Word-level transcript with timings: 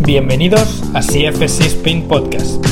Bienvenidos 0.00 0.82
a 0.94 1.00
CFC 1.00 1.66
Spin 1.66 2.06
Podcast. 2.06 2.64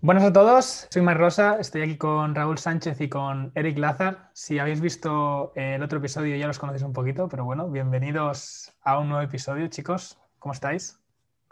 Buenas 0.00 0.22
a 0.22 0.32
todos, 0.32 0.86
soy 0.88 1.02
Mar 1.02 1.18
Rosa, 1.18 1.56
estoy 1.58 1.82
aquí 1.82 1.96
con 1.96 2.34
Raúl 2.34 2.58
Sánchez 2.58 3.00
y 3.00 3.08
con 3.08 3.50
Eric 3.56 3.76
Lazar. 3.78 4.30
Si 4.34 4.58
habéis 4.60 4.80
visto 4.80 5.52
el 5.56 5.82
otro 5.82 5.98
episodio 5.98 6.36
ya 6.36 6.46
los 6.46 6.60
conocéis 6.60 6.84
un 6.84 6.92
poquito, 6.92 7.28
pero 7.28 7.44
bueno, 7.44 7.68
bienvenidos 7.68 8.72
a 8.82 9.00
un 9.00 9.08
nuevo 9.08 9.24
episodio, 9.24 9.66
chicos. 9.66 10.16
¿Cómo 10.38 10.52
estáis? 10.52 11.00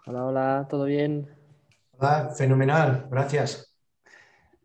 Hola, 0.07 0.25
hola, 0.25 0.67
¿todo 0.71 0.85
bien? 0.85 1.29
Hola, 1.99 2.31
fenomenal, 2.37 3.09
gracias. 3.11 3.75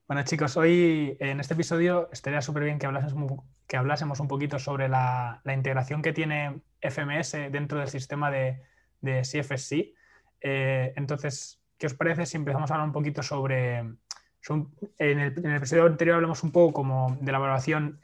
Bueno, 0.07 0.23
chicos, 0.23 0.55
hoy 0.55 1.17
en 1.19 1.39
este 1.39 1.55
episodio 1.55 2.09
estaría 2.11 2.41
súper 2.41 2.65
bien 2.65 2.77
que 2.77 2.85
hablásemos, 2.85 3.41
que 3.69 3.77
hablásemos 3.77 4.19
un 4.19 4.27
poquito 4.27 4.57
sobre 4.57 4.89
la, 4.89 5.41
integración 5.45 6.01
que 6.01 6.11
tiene 6.11 6.59
FMS 6.81 7.51
dentro 7.51 7.77
del 7.77 7.87
sistema 7.87 8.31
de, 8.31 8.63
de. 8.99 9.21
Eh, 10.41 10.93
entonces, 10.95 11.61
¿qué 11.77 11.85
os 11.85 11.93
parece 11.93 12.25
si 12.25 12.37
empezamos 12.37 12.71
a 12.71 12.73
hablar 12.73 12.87
un 12.87 12.93
poquito 12.93 13.21
sobre... 13.21 13.77
en, 13.77 13.99
el, 14.97 15.55
episodio 15.55 15.85
anterior 15.85 16.15
hablamos 16.15 16.41
un 16.43 16.51
poco 16.51 16.73
como 16.73 17.15
de 17.21 17.31
la 17.31 17.37
evaluación 17.37 17.99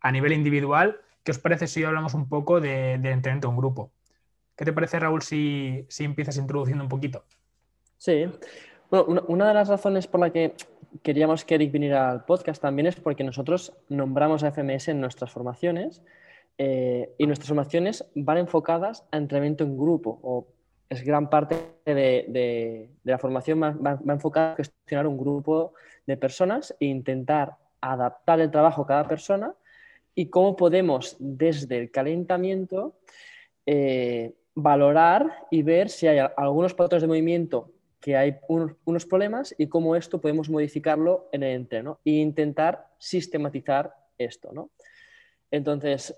a 0.00 0.12
nivel 0.12 0.32
individual. 0.32 1.00
¿Qué 1.24 1.32
os 1.32 1.40
parece 1.40 1.66
si 1.66 1.82
hablamos 1.82 2.14
un 2.14 2.28
poco 2.28 2.60
de, 2.60 2.92
entrenamiento 2.92 3.48
en 3.48 3.56
grupo? 3.56 3.90
¿Qué 4.56 4.64
te 4.64 4.72
parece, 4.72 5.00
Raúl, 5.00 5.22
si, 5.22 5.84
si 5.88 6.04
empiezas 6.04 6.36
introduciendo 6.36 6.84
un 6.84 6.88
poquito? 6.88 7.24
Sí. 7.98 8.26
Bueno, 8.90 9.24
una, 9.26 9.48
de 9.48 9.54
las 9.54 9.68
razones 9.68 10.06
por 10.06 10.20
la 10.20 10.30
que 10.30 10.54
queríamos 11.02 11.44
que 11.44 11.56
Eric 11.56 11.72
viniera 11.72 12.10
al 12.10 12.24
podcast 12.24 12.60
también 12.60 12.86
es 12.86 12.96
porque 12.96 13.24
nosotros 13.24 13.72
nombramos 13.88 14.42
a 14.42 14.52
FMS 14.52 14.88
en 14.88 15.00
nuestras 15.00 15.30
formaciones 15.30 16.02
eh, 16.58 17.14
y 17.18 17.26
nuestras 17.26 17.48
formaciones 17.48 18.04
van 18.14 18.38
enfocadas 18.38 19.04
a 19.10 19.16
entrenamiento 19.16 19.64
en 19.64 19.76
grupo 19.76 20.18
o 20.22 20.46
es 20.88 21.02
gran 21.02 21.28
parte 21.28 21.56
de, 21.84 22.88
la 23.04 23.18
formación 23.18 23.62
va, 23.62 23.70
va, 23.72 24.12
enfocada 24.12 24.52
a 24.52 24.56
gestionar 24.56 25.06
un 25.06 25.18
grupo 25.18 25.74
de 26.06 26.16
personas 26.16 26.74
e 26.78 26.86
intentar 26.86 27.56
adaptar 27.80 28.40
el 28.40 28.50
trabajo 28.50 28.82
a 28.82 28.86
cada 28.86 29.08
persona 29.08 29.54
y 30.14 30.26
cómo 30.26 30.56
podemos 30.56 31.16
desde 31.18 31.78
el 31.78 31.90
calentamiento 31.90 32.94
eh, 33.66 34.34
valorar 34.54 35.46
y 35.50 35.62
ver 35.62 35.90
si 35.90 36.06
hay 36.06 36.26
algunos 36.36 36.74
patrones 36.74 37.02
de 37.02 37.08
movimiento 37.08 37.70
que 38.06 38.16
hay 38.16 38.36
unos, 38.46 39.04
problemas 39.04 39.52
y 39.58 39.66
cómo 39.66 39.96
esto 39.96 40.20
podemos 40.20 40.48
modificarlo 40.48 41.28
en 41.32 41.42
el 41.42 41.56
entreno 41.56 41.98
e 42.04 42.12
intentar 42.12 42.86
sistematizar 42.98 43.96
esto. 44.16 44.52
¿no? 44.52 44.70
Entonces, 45.50 46.14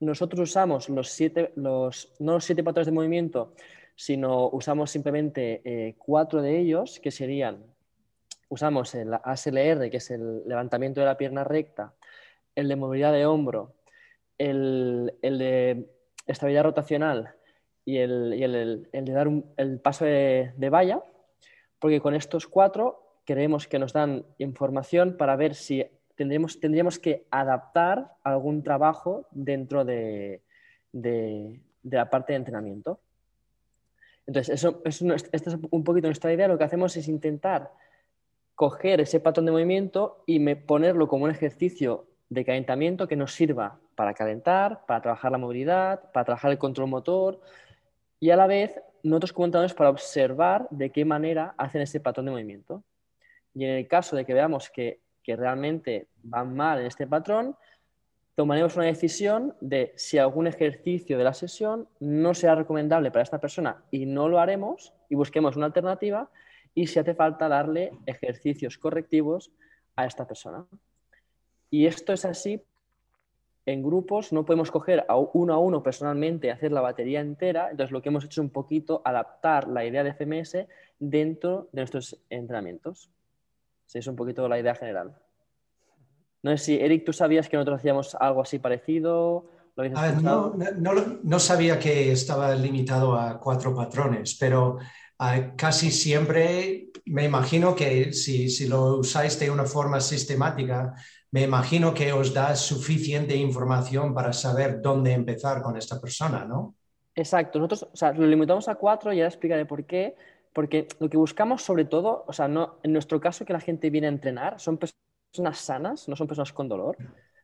nosotros 0.00 0.50
usamos 0.50 0.88
los 0.88 1.10
siete, 1.10 1.52
los, 1.54 2.12
no 2.18 2.32
los 2.32 2.44
siete 2.44 2.64
patrones 2.64 2.86
de 2.86 2.92
movimiento, 2.92 3.54
sino 3.94 4.48
usamos 4.48 4.90
simplemente 4.90 5.62
eh, 5.64 5.94
cuatro 5.96 6.42
de 6.42 6.58
ellos, 6.58 6.98
que 6.98 7.12
serían, 7.12 7.62
usamos 8.48 8.92
el 8.96 9.14
ASLR, 9.14 9.90
que 9.90 9.98
es 9.98 10.10
el 10.10 10.42
levantamiento 10.44 10.98
de 10.98 11.06
la 11.06 11.16
pierna 11.16 11.44
recta, 11.44 11.94
el 12.56 12.66
de 12.66 12.74
movilidad 12.74 13.12
de 13.12 13.26
hombro, 13.26 13.76
el, 14.38 15.14
de 15.22 15.88
estabilidad 16.26 16.64
rotacional 16.64 17.32
y 17.84 17.98
el, 17.98 18.88
de 18.90 19.12
dar 19.12 19.28
el 19.56 19.78
paso 19.78 20.04
de 20.04 20.68
valla, 20.68 21.00
porque 21.78 22.00
con 22.00 22.14
estos 22.14 22.46
cuatro 22.46 23.20
creemos 23.24 23.68
que 23.68 23.78
nos 23.78 23.92
dan 23.92 24.24
información 24.38 25.16
para 25.16 25.36
ver 25.36 25.54
si 25.54 25.84
tendríamos, 26.14 26.60
tendríamos 26.60 26.98
que 26.98 27.26
adaptar 27.30 28.12
algún 28.24 28.62
trabajo 28.62 29.26
dentro 29.30 29.84
de, 29.84 30.42
la 31.82 32.10
parte 32.10 32.32
de 32.32 32.38
entrenamiento. 32.38 33.00
Entonces, 34.26 34.54
eso, 34.54 34.82
esta 34.84 35.50
es 35.50 35.56
un 35.70 35.84
poquito 35.84 36.08
nuestra 36.08 36.32
idea. 36.32 36.48
Lo 36.48 36.58
que 36.58 36.64
hacemos 36.64 36.96
es 36.96 37.08
intentar 37.08 37.72
coger 38.54 39.00
ese 39.00 39.20
patrón 39.20 39.46
de 39.46 39.52
movimiento 39.52 40.22
y 40.26 40.54
ponerlo 40.54 41.06
como 41.06 41.24
un 41.24 41.30
ejercicio 41.30 42.08
de 42.28 42.44
calentamiento 42.44 43.08
que 43.08 43.16
nos 43.16 43.32
sirva 43.32 43.78
para 43.94 44.14
calentar, 44.14 44.84
para 44.86 45.00
trabajar 45.00 45.32
la 45.32 45.38
movilidad, 45.38 46.10
para 46.12 46.24
trabajar 46.24 46.50
el 46.50 46.58
control 46.58 46.88
motor 46.88 47.40
y 48.20 48.30
a 48.30 48.36
la 48.36 48.46
vez 48.46 48.80
nosotros 49.08 49.30
entrenadores 49.30 49.74
para 49.74 49.90
observar 49.90 50.68
de 50.70 50.90
qué 50.90 51.04
manera 51.04 51.54
hacen 51.56 51.82
ese 51.82 52.00
patrón 52.00 52.26
de 52.26 52.32
movimiento. 52.32 52.84
Y 53.54 53.64
en 53.64 53.70
el 53.70 53.88
caso 53.88 54.16
de 54.16 54.24
que 54.24 54.34
veamos 54.34 54.70
que, 54.70 55.00
realmente 55.26 56.08
van 56.22 56.56
mal 56.56 56.80
en 56.80 56.86
este 56.86 57.06
patrón, 57.06 57.54
tomaremos 58.34 58.76
una 58.76 58.86
decisión 58.86 59.54
de 59.60 59.92
si 59.94 60.16
algún 60.16 60.46
ejercicio 60.46 61.18
de 61.18 61.24
la 61.24 61.34
sesión 61.34 61.86
no 62.00 62.32
sea 62.32 62.54
recomendable 62.54 63.10
para 63.10 63.24
esta 63.24 63.38
persona 63.38 63.84
y 63.90 64.06
no 64.06 64.26
lo 64.30 64.40
haremos 64.40 64.94
y 65.10 65.16
busquemos 65.16 65.54
una 65.54 65.66
alternativa 65.66 66.30
y 66.74 66.86
si 66.86 66.98
hace 66.98 67.14
falta 67.14 67.46
darle 67.46 67.92
ejercicios 68.06 68.78
correctivos 68.78 69.52
a 69.96 70.06
esta 70.06 70.26
persona. 70.26 70.64
Y 71.68 71.84
esto 71.84 72.14
es 72.14 72.24
así 72.24 72.62
en 73.68 73.82
grupos, 73.82 74.32
no 74.32 74.46
podemos 74.46 74.70
coger 74.70 75.04
a 75.08 75.16
uno 75.16 75.52
a 75.52 75.58
uno 75.58 75.82
personalmente, 75.82 76.50
hacer 76.50 76.72
la 76.72 76.80
batería 76.80 77.20
entera. 77.20 77.68
Entonces, 77.70 77.92
lo 77.92 78.00
que 78.00 78.08
hemos 78.08 78.24
hecho 78.24 78.40
es 78.40 78.44
un 78.46 78.50
poquito 78.50 79.02
adaptar 79.04 79.68
la 79.68 79.84
idea 79.84 80.02
de 80.02 80.14
FMS 80.14 80.66
dentro 80.98 81.68
de 81.72 81.82
nuestros 81.82 82.18
entrenamientos. 82.30 83.10
Sí, 83.84 83.98
es 83.98 84.06
un 84.06 84.16
poquito 84.16 84.48
la 84.48 84.58
idea 84.58 84.74
general. 84.74 85.14
No 86.42 86.56
sé 86.56 86.64
si, 86.64 86.74
Eric, 86.76 87.04
tú 87.04 87.12
sabías 87.12 87.46
que 87.46 87.58
nosotros 87.58 87.80
hacíamos 87.80 88.14
algo 88.14 88.40
así 88.40 88.58
parecido. 88.58 89.50
Ah, 89.94 90.12
no, 90.18 90.54
no, 91.22 91.38
sabía 91.38 91.78
que 91.78 92.10
estaba 92.10 92.54
limitado 92.54 93.14
a 93.14 93.38
cuatro 93.38 93.74
patrones, 93.74 94.34
pero 94.40 94.78
ah, 95.18 95.52
casi 95.56 95.90
siempre 95.90 96.90
me 97.04 97.24
imagino 97.24 97.74
que 97.76 98.14
si, 98.14 98.48
si, 98.48 98.66
lo 98.66 98.96
usáis 98.96 99.38
de 99.38 99.50
una 99.50 99.66
forma 99.66 100.00
sistemática, 100.00 100.94
me 101.30 101.42
imagino 101.42 101.92
que 101.92 102.12
os 102.12 102.32
da 102.32 102.56
suficiente 102.56 103.36
información 103.36 104.14
para 104.14 104.32
saber 104.32 104.80
dónde 104.80 105.12
empezar 105.12 105.62
con 105.62 105.76
esta 105.76 106.00
persona, 106.00 106.44
¿no? 106.44 106.74
Exacto, 107.14 107.58
nosotros 107.58 107.90
o 107.92 107.96
sea, 107.96 108.12
lo 108.12 108.26
limitamos 108.26 108.68
a 108.68 108.76
cuatro 108.76 109.12
y 109.12 109.18
ahora 109.18 109.28
explicaré 109.28 109.66
por 109.66 109.84
qué. 109.84 110.14
Porque 110.52 110.88
lo 110.98 111.10
que 111.10 111.16
buscamos 111.16 111.62
sobre 111.62 111.84
todo, 111.84 112.24
o 112.26 112.32
sea, 112.32 112.48
no, 112.48 112.78
en 112.82 112.92
nuestro 112.92 113.20
caso 113.20 113.44
que 113.44 113.52
la 113.52 113.60
gente 113.60 113.90
viene 113.90 114.06
a 114.06 114.10
entrenar, 114.10 114.58
son 114.58 114.78
personas 114.78 115.58
sanas, 115.58 116.08
no 116.08 116.16
son 116.16 116.26
personas 116.26 116.52
con 116.52 116.68
dolor. 116.68 116.96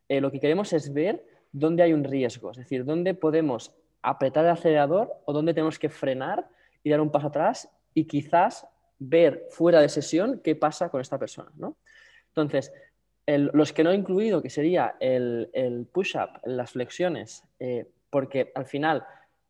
Eh, 0.08 0.20
lo 0.20 0.30
que 0.30 0.40
queremos 0.40 0.72
es 0.72 0.92
ver 0.92 1.24
dónde 1.52 1.82
hay 1.82 1.92
un 1.92 2.04
riesgo, 2.04 2.50
es 2.50 2.56
decir, 2.56 2.84
dónde 2.84 3.14
podemos 3.14 3.72
apretar 4.02 4.44
el 4.44 4.50
acelerador 4.50 5.12
o 5.26 5.32
dónde 5.32 5.54
tenemos 5.54 5.78
que 5.78 5.88
frenar 5.88 6.48
y 6.82 6.90
dar 6.90 7.00
un 7.00 7.10
paso 7.10 7.28
atrás 7.28 7.70
y 7.94 8.06
quizás 8.06 8.66
ver 8.98 9.46
fuera 9.50 9.80
de 9.80 9.88
sesión 9.88 10.40
qué 10.42 10.56
pasa 10.56 10.88
con 10.88 11.00
esta 11.00 11.18
persona. 11.18 11.50
¿no? 11.54 11.76
Entonces, 12.28 12.72
los 13.26 13.72
que 13.72 13.84
no 13.84 13.90
he 13.90 13.94
incluido, 13.94 14.42
que 14.42 14.50
sería 14.50 14.96
el, 15.00 15.88
push-up, 15.92 16.40
las 16.44 16.72
flexiones, 16.72 17.44
eh, 17.58 17.86
porque 18.10 18.52
al 18.54 18.66
final, 18.66 19.04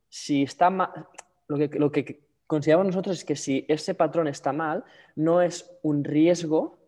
si 0.08 0.42
está 0.42 0.70
mal, 0.70 0.90
lo 1.48 1.58
que, 1.58 1.78
lo 1.78 1.90
que 1.90 2.20
consideramos 2.46 2.86
nosotros 2.86 3.18
es 3.18 3.24
que 3.24 3.36
si 3.36 3.64
ese 3.68 3.94
patrón 3.94 4.28
está 4.28 4.52
mal, 4.52 4.84
no 5.16 5.42
es 5.42 5.76
un 5.82 6.04
riesgo 6.04 6.78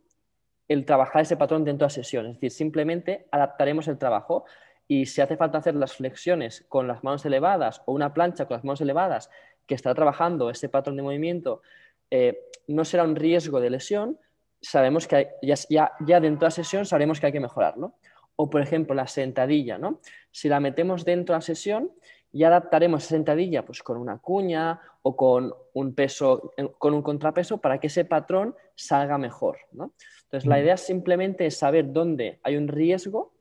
el 0.69 0.85
trabajar 0.85 1.23
ese 1.23 1.37
patrón 1.37 1.65
dentro 1.65 1.87
de 1.87 1.87
la 1.87 1.95
sesión. 1.95 2.27
Es 2.27 2.35
decir, 2.35 2.51
simplemente 2.51 3.27
adaptaremos 3.31 3.89
el 3.89 3.99
trabajo 3.99 4.45
y 4.89 5.07
si 5.07 5.21
hace 5.21 5.37
falta 5.37 5.59
hacer 5.59 5.75
las 5.75 5.95
flexiones 5.95 6.65
con 6.69 6.87
las 6.87 7.03
manos 7.03 7.25
elevadas 7.25 7.83
o 7.87 7.93
una 7.93 8.15
plancha 8.15 8.47
con 8.47 8.57
las 8.57 8.65
manos 8.65 8.81
elevadas 8.81 9.31
que 9.67 9.75
está 9.75 9.95
trabajando 9.95 10.51
ese 10.51 10.69
patrón 10.69 10.97
de 10.97 11.03
movimiento, 11.03 11.63
eh, 12.11 12.39
no 12.69 12.85
será 12.85 13.05
un 13.05 13.17
riesgo 13.17 13.61
de 13.61 13.71
lesión, 13.71 14.19
sabemos 14.67 15.07
que 15.07 15.31
ya, 15.43 15.57
ya, 15.69 16.21
dentro 16.21 16.41
de 16.41 16.47
la 16.47 16.51
sesión 16.51 16.85
sabemos 16.87 17.21
que 17.21 17.27
hay 17.27 17.33
que 17.33 17.41
mejorarlo. 17.41 17.95
O, 18.35 18.51
por 18.51 18.61
ejemplo, 18.61 18.95
la 18.95 19.07
sentadilla, 19.07 19.79
¿no? 19.79 20.01
Si 20.31 20.49
la 20.49 20.61
metemos 20.61 21.05
dentro 21.05 21.33
de 21.33 21.39
la 21.39 21.43
sesión, 21.43 21.91
ya 22.33 22.49
adaptaremos 22.49 23.03
esa 23.03 23.15
sentadilla 23.15 23.65
pues, 23.65 23.83
con 23.83 23.97
una 23.97 24.19
cuña 24.19 24.79
o 25.03 25.17
con 25.17 25.55
un 25.73 25.95
peso, 25.95 26.53
con 26.79 26.93
un 26.93 27.03
contrapeso 27.03 27.59
para 27.59 27.79
que 27.79 27.87
ese 27.87 28.05
patrón 28.05 28.55
salga 28.75 29.17
mejor, 29.17 29.59
¿no? 29.73 29.95
Entonces, 30.25 30.47
la 30.47 30.57
mm. 30.57 30.61
idea 30.61 30.77
simplemente 30.77 31.47
es 31.47 31.57
saber 31.57 31.93
dónde 31.93 32.41
hay 32.43 32.57
un 32.57 32.69
riesgo 32.69 33.33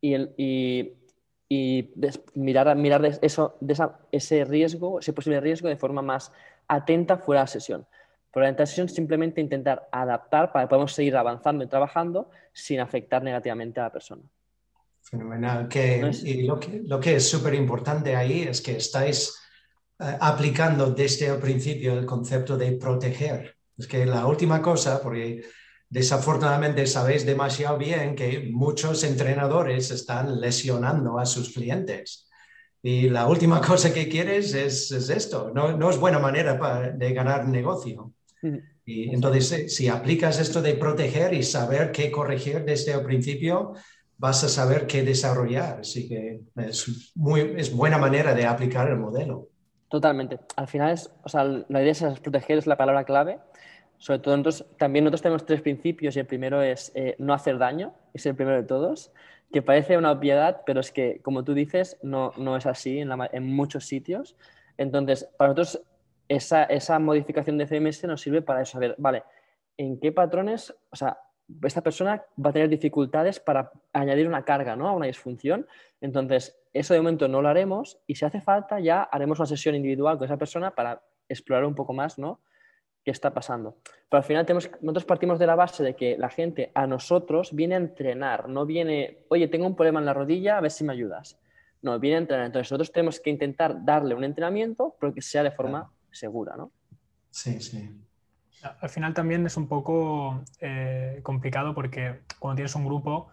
y, 0.00 0.16
y, 1.48 1.92
mirar, 2.34 2.74
mirar 2.76 3.04
eso, 3.20 3.56
de 3.60 3.76
ese 4.12 4.44
riesgo, 4.44 5.00
ese 5.00 5.12
posible 5.12 5.40
riesgo 5.40 5.68
de 5.68 5.76
forma 5.76 6.00
más 6.00 6.32
atenta 6.68 7.18
fuera 7.18 7.40
de 7.40 7.42
la 7.42 7.48
sesión. 7.48 7.86
Por 8.32 8.42
la 8.42 8.56
sesión 8.56 8.88
simplemente 8.88 9.40
intentar 9.40 9.88
adaptar 9.90 10.52
para 10.52 10.64
que 10.64 10.70
podamos 10.70 10.92
seguir 10.92 11.16
avanzando 11.16 11.64
y 11.64 11.66
trabajando 11.66 12.30
sin 12.52 12.80
afectar 12.80 13.22
negativamente 13.22 13.80
a 13.80 13.84
la 13.84 13.92
persona. 13.92 14.22
Fenomenal. 15.02 15.68
y 16.24 16.42
lo 16.42 16.60
que, 16.60 16.82
lo 16.84 17.00
que 17.00 17.16
es 17.16 17.28
súper 17.28 17.54
importante 17.54 18.14
ahí 18.14 18.42
es 18.42 18.60
que 18.60 18.76
estáis 18.76 19.36
eh, 19.98 20.16
aplicando 20.20 20.90
desde 20.92 21.26
el 21.26 21.38
principio 21.38 21.98
el 21.98 22.06
concepto 22.06 22.56
de 22.56 22.72
proteger. 22.72 23.56
Es 23.76 23.86
que 23.86 24.06
la 24.06 24.26
última 24.26 24.62
cosa, 24.62 25.02
porque 25.02 25.42
desafortunadamente 25.88 26.86
sabéis 26.86 27.26
demasiado 27.26 27.76
bien 27.76 28.14
que 28.14 28.48
muchos 28.52 29.02
entrenadores 29.04 29.90
están 29.90 30.40
lesionando 30.40 31.18
a 31.18 31.26
sus 31.26 31.52
clientes. 31.52 32.28
Y 32.82 33.10
la 33.10 33.26
última 33.26 33.60
cosa 33.66 33.92
que 33.92 34.08
quieres 34.08 34.54
es, 34.54 34.90
esto. 34.90 35.50
No, 35.54 35.90
es 35.90 35.98
buena 35.98 36.18
manera 36.18 36.92
de 36.94 37.12
ganar 37.12 37.46
negocio. 37.46 38.12
Y 38.84 39.14
entonces, 39.14 39.74
si 39.74 39.88
aplicas 39.88 40.40
esto 40.40 40.62
de 40.62 40.74
proteger 40.74 41.34
y 41.34 41.42
saber 41.42 41.92
qué 41.92 42.10
corregir 42.10 42.64
desde 42.64 42.92
el 42.92 43.02
principio, 43.02 43.74
vas 44.18 44.44
a 44.44 44.48
saber 44.48 44.86
qué 44.86 45.02
desarrollar. 45.02 45.80
Así 45.80 46.08
que 46.08 46.40
es, 46.56 47.12
muy, 47.14 47.54
es 47.56 47.74
buena 47.74 47.98
manera 47.98 48.34
de 48.34 48.46
aplicar 48.46 48.88
el 48.88 48.98
modelo. 48.98 49.48
Totalmente. 49.88 50.38
Al 50.56 50.68
final, 50.68 50.92
es, 50.92 51.10
o 51.22 51.28
sea, 51.28 51.44
la 51.44 51.82
idea 51.82 51.92
es 51.92 52.20
proteger, 52.20 52.58
es 52.58 52.66
la 52.66 52.76
palabra 52.76 53.04
clave. 53.04 53.38
Sobre 53.98 54.20
todo, 54.20 54.36
nosotros, 54.36 54.66
también 54.78 55.04
nosotros 55.04 55.22
tenemos 55.22 55.46
tres 55.46 55.60
principios 55.62 56.16
y 56.16 56.20
el 56.20 56.26
primero 56.26 56.62
es 56.62 56.92
eh, 56.94 57.16
no 57.18 57.34
hacer 57.34 57.58
daño, 57.58 57.92
es 58.14 58.24
el 58.24 58.34
primero 58.34 58.56
de 58.56 58.66
todos, 58.66 59.10
que 59.52 59.62
parece 59.62 59.98
una 59.98 60.12
obviedad, 60.12 60.62
pero 60.64 60.80
es 60.80 60.90
que, 60.92 61.20
como 61.22 61.44
tú 61.44 61.54
dices, 61.54 61.98
no, 62.02 62.32
no 62.36 62.56
es 62.56 62.66
así 62.66 62.98
en, 62.98 63.10
en, 63.32 63.46
muchos 63.52 63.84
sitios. 63.84 64.36
Entonces, 64.78 65.28
para 65.36 65.52
nosotros, 65.52 65.82
esa, 66.30 66.62
esa 66.62 66.98
modificación 67.00 67.58
de 67.58 67.66
CMS 67.66 68.04
nos 68.04 68.20
sirve 68.20 68.40
para 68.40 68.62
eso, 68.62 68.72
saber, 68.72 68.94
vale, 68.98 69.24
en 69.76 69.98
qué 69.98 70.12
patrones, 70.12 70.72
o 70.90 70.94
sea, 70.94 71.18
esta 71.64 71.82
persona 71.82 72.24
va 72.42 72.50
a 72.50 72.52
tener 72.52 72.68
dificultades 72.68 73.40
para 73.40 73.72
añadir 73.92 74.28
una 74.28 74.44
carga 74.44 74.76
¿no? 74.76 74.88
a 74.88 74.92
una 74.92 75.06
disfunción. 75.06 75.66
Entonces, 76.00 76.56
eso 76.72 76.94
de 76.94 77.00
momento 77.00 77.26
no 77.26 77.42
lo 77.42 77.48
haremos 77.48 77.98
y 78.06 78.14
si 78.14 78.24
hace 78.24 78.40
falta 78.40 78.78
ya 78.78 79.02
haremos 79.02 79.40
una 79.40 79.46
sesión 79.46 79.74
individual 79.74 80.18
con 80.18 80.26
esa 80.26 80.36
persona 80.36 80.70
para 80.72 81.02
explorar 81.28 81.64
un 81.64 81.74
poco 81.74 81.92
más 81.92 82.16
¿no? 82.16 82.40
qué 83.04 83.10
está 83.10 83.34
pasando. 83.34 83.78
Pero 84.08 84.18
al 84.18 84.24
final 84.24 84.46
tenemos, 84.46 84.70
nosotros 84.82 85.06
partimos 85.06 85.40
de 85.40 85.48
la 85.48 85.56
base 85.56 85.82
de 85.82 85.96
que 85.96 86.16
la 86.16 86.28
gente 86.28 86.70
a 86.74 86.86
nosotros 86.86 87.52
viene 87.52 87.74
a 87.74 87.78
entrenar, 87.78 88.48
no 88.48 88.66
viene, 88.66 89.24
oye, 89.30 89.48
tengo 89.48 89.66
un 89.66 89.74
problema 89.74 89.98
en 89.98 90.06
la 90.06 90.14
rodilla, 90.14 90.58
a 90.58 90.60
ver 90.60 90.70
si 90.70 90.84
me 90.84 90.92
ayudas. 90.92 91.40
No, 91.82 91.98
viene 91.98 92.18
a 92.18 92.20
entrenar. 92.20 92.46
Entonces 92.46 92.70
nosotros 92.70 92.92
tenemos 92.92 93.18
que 93.18 93.30
intentar 93.30 93.84
darle 93.84 94.14
un 94.14 94.22
entrenamiento, 94.22 94.94
pero 95.00 95.12
que 95.12 95.22
sea 95.22 95.42
de 95.42 95.50
forma 95.50 95.90
segura, 96.12 96.56
¿no? 96.56 96.72
Sí, 97.30 97.60
sí. 97.60 97.88
Al 98.62 98.90
final 98.90 99.14
también 99.14 99.46
es 99.46 99.56
un 99.56 99.68
poco 99.68 100.42
eh, 100.60 101.20
complicado 101.22 101.74
porque 101.74 102.20
cuando 102.38 102.56
tienes 102.56 102.74
un 102.74 102.84
grupo 102.84 103.30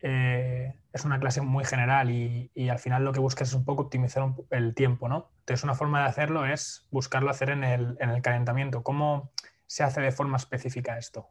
eh, 0.00 0.74
es 0.92 1.04
una 1.04 1.18
clase 1.18 1.40
muy 1.40 1.64
general 1.64 2.10
y, 2.10 2.68
al 2.68 2.78
final 2.78 3.04
lo 3.04 3.12
que 3.12 3.20
buscas 3.20 3.48
es 3.48 3.54
un 3.54 3.64
poco 3.64 3.82
optimizar 3.82 4.32
el 4.50 4.74
tiempo, 4.74 5.08
¿no? 5.08 5.30
Entonces 5.40 5.64
una 5.64 5.74
forma 5.74 6.02
de 6.02 6.08
hacerlo 6.08 6.46
es 6.46 6.86
buscarlo 6.90 7.30
hacer 7.30 7.50
en 7.50 7.64
el, 7.64 8.22
calentamiento. 8.22 8.82
¿Cómo 8.82 9.30
se 9.66 9.82
hace 9.82 10.00
de 10.00 10.12
forma 10.12 10.36
específica 10.36 10.96
esto? 10.98 11.28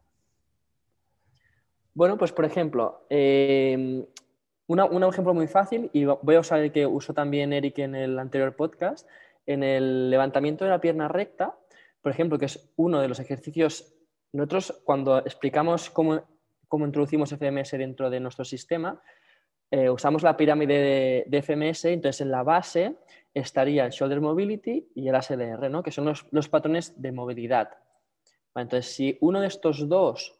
Bueno, 1.94 2.18
pues 2.18 2.32
por 2.32 2.44
ejemplo, 2.44 3.06
em, 3.08 4.04
un 4.66 5.04
ejemplo 5.04 5.32
muy 5.32 5.48
fácil, 5.48 5.90
y 5.92 6.04
voy 6.04 6.34
a 6.34 6.40
usar 6.40 6.60
el 6.60 6.72
que 6.72 6.86
usó 6.86 7.14
también 7.14 7.52
Eric 7.52 7.78
en 7.78 7.94
el 7.94 8.18
anterior 8.18 8.54
podcast, 8.54 9.08
en 9.48 9.62
el 9.62 10.10
levantamiento 10.10 10.64
de 10.64 10.70
la 10.70 10.80
pierna 10.80 11.08
recta, 11.08 11.58
por 12.02 12.12
ejemplo, 12.12 12.38
que 12.38 12.44
es 12.44 12.70
uno 12.76 13.00
de 13.00 13.08
los 13.08 13.18
ejercicios, 13.18 13.94
nosotros 14.32 14.82
cuando 14.84 15.18
explicamos 15.20 15.88
cómo, 15.88 16.22
introducimos 16.70 17.30
FMS 17.30 17.70
dentro 17.72 18.10
de 18.10 18.20
nuestro 18.20 18.44
sistema, 18.44 19.02
eh, 19.70 19.88
usamos 19.88 20.22
la 20.22 20.36
pirámide 20.36 21.24
de, 21.26 21.42
FMS, 21.42 21.86
entonces 21.86 22.20
en 22.20 22.30
la 22.30 22.42
base 22.42 22.96
estaría 23.32 23.86
el 23.86 23.90
Shoulder 23.90 24.20
Mobility 24.20 24.90
y 24.94 25.08
el 25.08 25.14
ASLR, 25.14 25.70
¿no? 25.70 25.82
que 25.82 25.92
son 25.92 26.04
los, 26.04 26.48
patrones 26.50 27.00
de 27.00 27.12
movilidad. 27.12 27.70
entonces, 28.54 28.94
si 28.94 29.16
uno 29.22 29.40
de 29.40 29.46
estos 29.46 29.88
dos, 29.88 30.38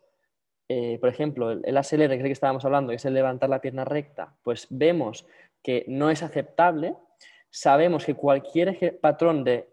eh, 0.69 0.99
por 1.01 1.09
ejemplo, 1.09 1.53
el, 1.53 1.77
ASLR, 1.79 2.09
que 2.09 2.15
es 2.15 2.21
el 2.21 2.27
que 2.27 2.33
estábamos 2.33 2.67
hablando, 2.67 2.91
que 2.91 2.97
es 2.97 3.05
el 3.07 3.15
levantar 3.15 3.49
la 3.49 3.63
pierna 3.63 3.87
recta, 3.87 4.37
pues 4.43 4.67
vemos 4.69 5.27
que 5.63 5.87
no 5.89 6.11
es 6.11 6.23
aceptable, 6.23 6.95
sabemos 7.51 8.05
que 8.05 8.15
cualquier 8.15 8.99
patrón 9.01 9.45
de, 9.45 9.69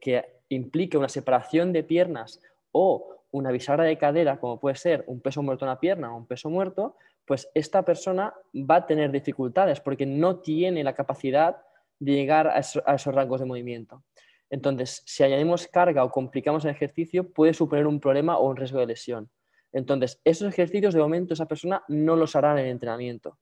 que 0.00 0.24
implique 0.48 0.98
una 0.98 1.08
separación 1.08 1.72
de 1.72 1.84
piernas 1.84 2.40
o 2.72 3.16
una 3.32 3.52
bisagra 3.52 3.84
de 3.84 3.96
cadera, 3.96 4.40
como 4.40 4.58
puede 4.58 4.76
ser 4.76 5.04
un 5.06 5.20
peso 5.20 5.42
muerto 5.42 5.64
en 5.64 5.70
la 5.70 5.80
pierna 5.80 6.12
o 6.12 6.16
un 6.16 6.26
peso 6.26 6.50
muerto, 6.50 6.96
pues 7.24 7.48
esta 7.54 7.84
persona 7.84 8.34
va 8.54 8.76
a 8.76 8.86
tener 8.86 9.12
dificultades 9.12 9.80
porque 9.80 10.06
no 10.06 10.40
tiene 10.40 10.82
la 10.82 10.94
capacidad 10.94 11.58
de 12.00 12.12
llegar 12.12 12.48
a 12.48 12.58
esos, 12.58 13.14
rangos 13.14 13.40
de 13.40 13.46
movimiento. 13.46 14.02
Entonces, 14.48 15.02
si 15.06 15.22
añadimos 15.22 15.68
carga 15.68 16.02
o 16.02 16.10
complicamos 16.10 16.64
el 16.64 16.72
ejercicio, 16.72 17.30
puede 17.30 17.54
suponer 17.54 17.86
un 17.86 18.00
problema 18.00 18.36
o 18.36 18.48
un 18.48 18.56
riesgo 18.56 18.80
de 18.80 18.86
lesión. 18.86 19.30
Entonces, 19.72 20.20
esos 20.24 20.48
ejercicios 20.48 20.92
de 20.94 21.00
momento 21.00 21.34
esa 21.34 21.46
persona 21.46 21.84
no 21.86 22.16
los 22.16 22.34
hará 22.34 22.52
en 22.52 22.58
el 22.58 22.66
entrenamiento. 22.66 23.38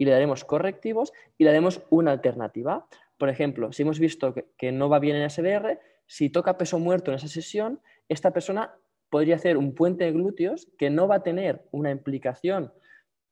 Y 0.00 0.06
le 0.06 0.12
daremos 0.12 0.46
correctivos 0.46 1.12
y 1.36 1.44
le 1.44 1.50
daremos 1.50 1.82
una 1.90 2.12
alternativa. 2.12 2.86
Por 3.18 3.28
ejemplo, 3.28 3.70
si 3.72 3.82
hemos 3.82 3.98
visto 3.98 4.32
que, 4.32 4.46
que 4.56 4.72
no 4.72 4.88
va 4.88 4.98
bien 4.98 5.16
en 5.16 5.28
SDR, 5.28 5.78
si 6.06 6.30
toca 6.30 6.56
peso 6.56 6.78
muerto 6.78 7.10
en 7.10 7.16
esa 7.16 7.28
sesión, 7.28 7.80
esta 8.08 8.30
persona 8.32 8.74
podría 9.10 9.34
hacer 9.34 9.56
un 9.58 9.74
puente 9.74 10.04
de 10.04 10.12
glúteos 10.12 10.68
que 10.78 10.88
no 10.88 11.06
va 11.06 11.16
a 11.16 11.22
tener 11.22 11.66
una 11.72 11.90
implicación 11.90 12.72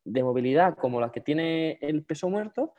de 0.05 0.23
movilidad 0.23 0.77
como 0.77 1.01
la 1.01 1.11
que 1.13 1.21
tiene 1.21 1.79
el 1.81 2.03
peso 2.03 2.29
muerto, 2.29 2.75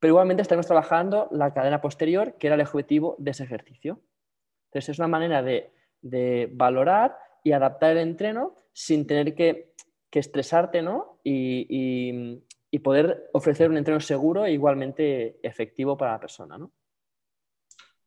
pero 0.00 0.12
igualmente 0.12 0.42
estaremos 0.42 0.66
trabajando 0.66 1.28
la 1.30 1.52
cadena 1.52 1.80
posterior, 1.80 2.34
que 2.38 2.46
era 2.46 2.56
el 2.56 2.62
objetivo 2.62 3.16
de 3.18 3.32
ese 3.32 3.44
ejercicio. 3.44 4.00
Entonces, 4.66 4.90
es 4.90 4.98
una 4.98 5.08
manera 5.08 5.42
de, 5.42 5.72
valorar 6.52 7.16
y 7.42 7.52
adaptar 7.52 7.92
el 7.92 7.98
entreno 7.98 8.54
sin 8.72 9.06
tener 9.06 9.34
que, 9.34 9.72
estresarte 10.12 10.82
¿no? 10.82 11.20
y, 11.22 12.42
poder 12.76 13.30
ofrecer 13.32 13.70
un 13.70 13.78
entreno 13.78 14.00
seguro 14.00 14.44
e 14.44 14.52
igualmente 14.52 15.38
efectivo 15.42 15.96
para 15.96 16.12
la 16.12 16.20
persona. 16.20 16.58
¿no? 16.58 16.72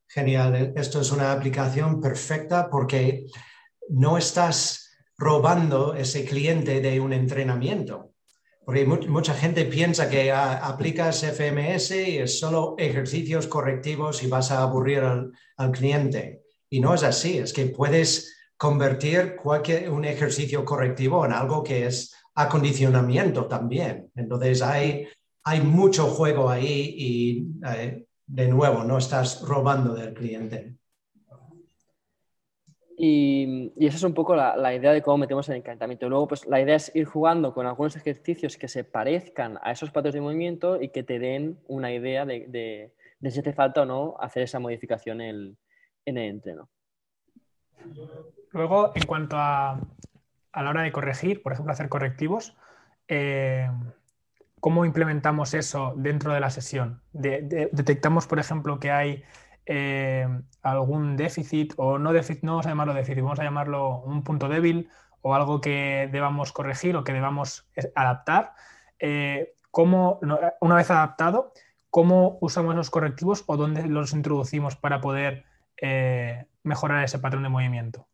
Genial, 0.07 0.73
esto 0.75 1.01
es 1.01 1.11
una 1.11 1.31
aplicación 1.31 1.99
perfecta 1.99 2.69
porque 2.69 3.25
no 3.89 4.17
estás 4.17 4.91
robando 5.17 5.95
ese 5.95 6.25
cliente 6.25 6.81
de 6.81 6.99
un 6.99 7.13
entrenamiento. 7.13 8.11
Porque 8.63 8.85
mucha 8.85 9.33
gente 9.33 9.65
piensa 9.65 10.09
que 10.09 10.31
ah, 10.31 10.67
aplicas 10.67 11.23
FMS 11.23 11.91
y 11.91 12.17
es 12.19 12.39
solo 12.39 12.75
ejercicios 12.77 13.47
correctivos 13.47 14.21
y 14.21 14.27
vas 14.27 14.51
a 14.51 14.61
aburrir 14.61 14.99
al, 14.99 15.71
cliente. 15.71 16.43
Y 16.69 16.79
no 16.79 16.93
es 16.93 17.03
así, 17.03 17.37
es 17.37 17.53
que 17.53 17.67
puedes 17.67 18.35
convertir 18.57 19.35
cualquier 19.35 19.89
un 19.89 20.05
ejercicio 20.05 20.63
correctivo 20.63 21.25
en 21.25 21.33
algo 21.33 21.63
que 21.63 21.85
es 21.87 22.15
acondicionamiento 22.35 23.45
también. 23.45 24.09
Entonces 24.15 24.61
hay, 24.61 25.07
hay 25.43 25.61
mucho 25.61 26.07
juego 26.07 26.49
ahí 26.49 26.95
y 26.97 27.47
eh, 27.65 28.05
de 28.27 28.47
nuevo, 28.47 28.83
no 28.83 28.97
estás 28.97 29.41
robando 29.41 29.93
del 29.93 30.13
cliente. 30.13 30.75
Y, 33.03 33.73
esa 33.77 33.97
es 33.97 34.03
un 34.03 34.13
poco 34.13 34.35
la, 34.35 34.75
idea 34.75 34.93
de 34.93 35.01
cómo 35.01 35.17
metemos 35.17 35.49
el 35.49 35.55
encantamiento. 35.55 36.07
Luego, 36.07 36.27
pues 36.27 36.45
la 36.45 36.61
idea 36.61 36.75
es 36.75 36.95
ir 36.95 37.05
jugando 37.05 37.53
con 37.53 37.65
algunos 37.65 37.95
ejercicios 37.95 38.57
que 38.57 38.67
se 38.67 38.83
parezcan 38.83 39.57
a 39.63 39.71
esos 39.71 39.89
patrones 39.89 40.13
de 40.13 40.21
movimiento 40.21 40.81
y 40.81 40.89
que 40.89 41.03
te 41.03 41.17
den 41.17 41.59
una 41.67 41.91
idea 41.91 42.25
de, 42.25 42.93
si 43.21 43.39
hace 43.39 43.53
falta 43.53 43.81
o 43.81 43.85
no 43.85 44.15
hacer 44.19 44.43
esa 44.43 44.59
modificación 44.59 45.19
en 45.19 45.57
el, 46.05 46.17
entreno. 46.17 46.69
Luego, 48.51 48.91
en 48.93 49.03
cuanto 49.03 49.35
a, 49.35 49.81
la 50.53 50.69
hora 50.69 50.81
de 50.81 50.91
corregir, 50.91 51.41
por 51.41 51.53
ejemplo, 51.53 51.73
hacer 51.73 51.89
correctivos, 51.89 52.55
eh, 53.07 53.69
¿Cómo 54.61 54.85
implementamos 54.85 55.55
eso 55.55 55.95
dentro 55.97 56.33
de 56.33 56.39
la 56.39 56.51
sesión? 56.51 57.01
detectamos, 57.13 58.27
por 58.27 58.37
ejemplo, 58.37 58.79
que 58.79 58.91
hay 58.91 59.23
eh, 59.65 60.27
algún 60.61 61.17
déficit 61.17 61.73
o 61.77 61.97
no 61.97 62.13
déficit, 62.13 62.43
no 62.43 62.51
vamos 62.51 62.67
a 62.67 62.69
llamarlo 62.69 62.93
déficit, 62.93 63.23
vamos 63.23 63.39
a 63.39 63.43
llamarlo 63.43 64.01
un 64.01 64.23
punto 64.23 64.49
débil 64.49 64.87
o 65.23 65.33
algo 65.33 65.61
que 65.61 66.07
debamos 66.11 66.51
corregir 66.51 66.95
o 66.95 67.03
que 67.03 67.11
debamos 67.11 67.67
adaptar. 67.95 68.53
Eh, 68.99 69.55
una 69.73 70.75
vez 70.75 70.91
adaptado, 70.91 71.53
cómo 71.89 72.37
usamos 72.39 72.75
los 72.75 72.91
correctivos 72.91 73.43
o 73.47 73.57
dónde 73.57 73.87
los 73.87 74.13
introducimos 74.13 74.75
para 74.75 75.01
poder 75.01 75.43
eh, 75.77 76.45
mejorar 76.61 77.03
ese 77.03 77.17
patrón 77.17 77.41
de 77.41 77.49
movimiento? 77.49 78.07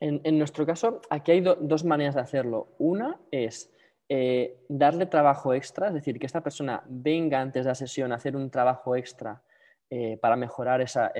En, 0.00 0.38
nuestro 0.38 0.64
caso, 0.64 1.02
aquí 1.10 1.32
hay 1.32 1.40
dos 1.42 1.84
maneras 1.84 2.14
de 2.14 2.22
hacerlo. 2.22 2.68
Una 2.78 3.20
es 3.30 3.70
eh, 4.08 4.64
darle 4.68 5.04
trabajo 5.04 5.52
extra, 5.52 5.88
es 5.88 5.94
decir, 5.94 6.18
que 6.18 6.24
esta 6.24 6.42
persona 6.42 6.82
venga 6.88 7.40
antes 7.40 7.64
de 7.64 7.70
la 7.70 7.74
sesión 7.74 8.10
a 8.10 8.14
hacer 8.14 8.34
un 8.34 8.50
trabajo 8.50 8.96
extra 8.96 9.42
eh, 9.90 10.16
para 10.16 10.36
mejorar 10.36 10.80
esa, 10.80 11.12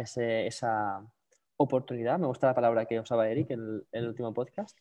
oportunidad, 1.56 2.18
me 2.18 2.26
gusta 2.26 2.46
la 2.46 2.54
palabra 2.54 2.86
que 2.86 2.98
usaba 2.98 3.28
Eric 3.28 3.50
en 3.50 3.84
el, 3.92 4.08
último 4.08 4.32
podcast, 4.32 4.78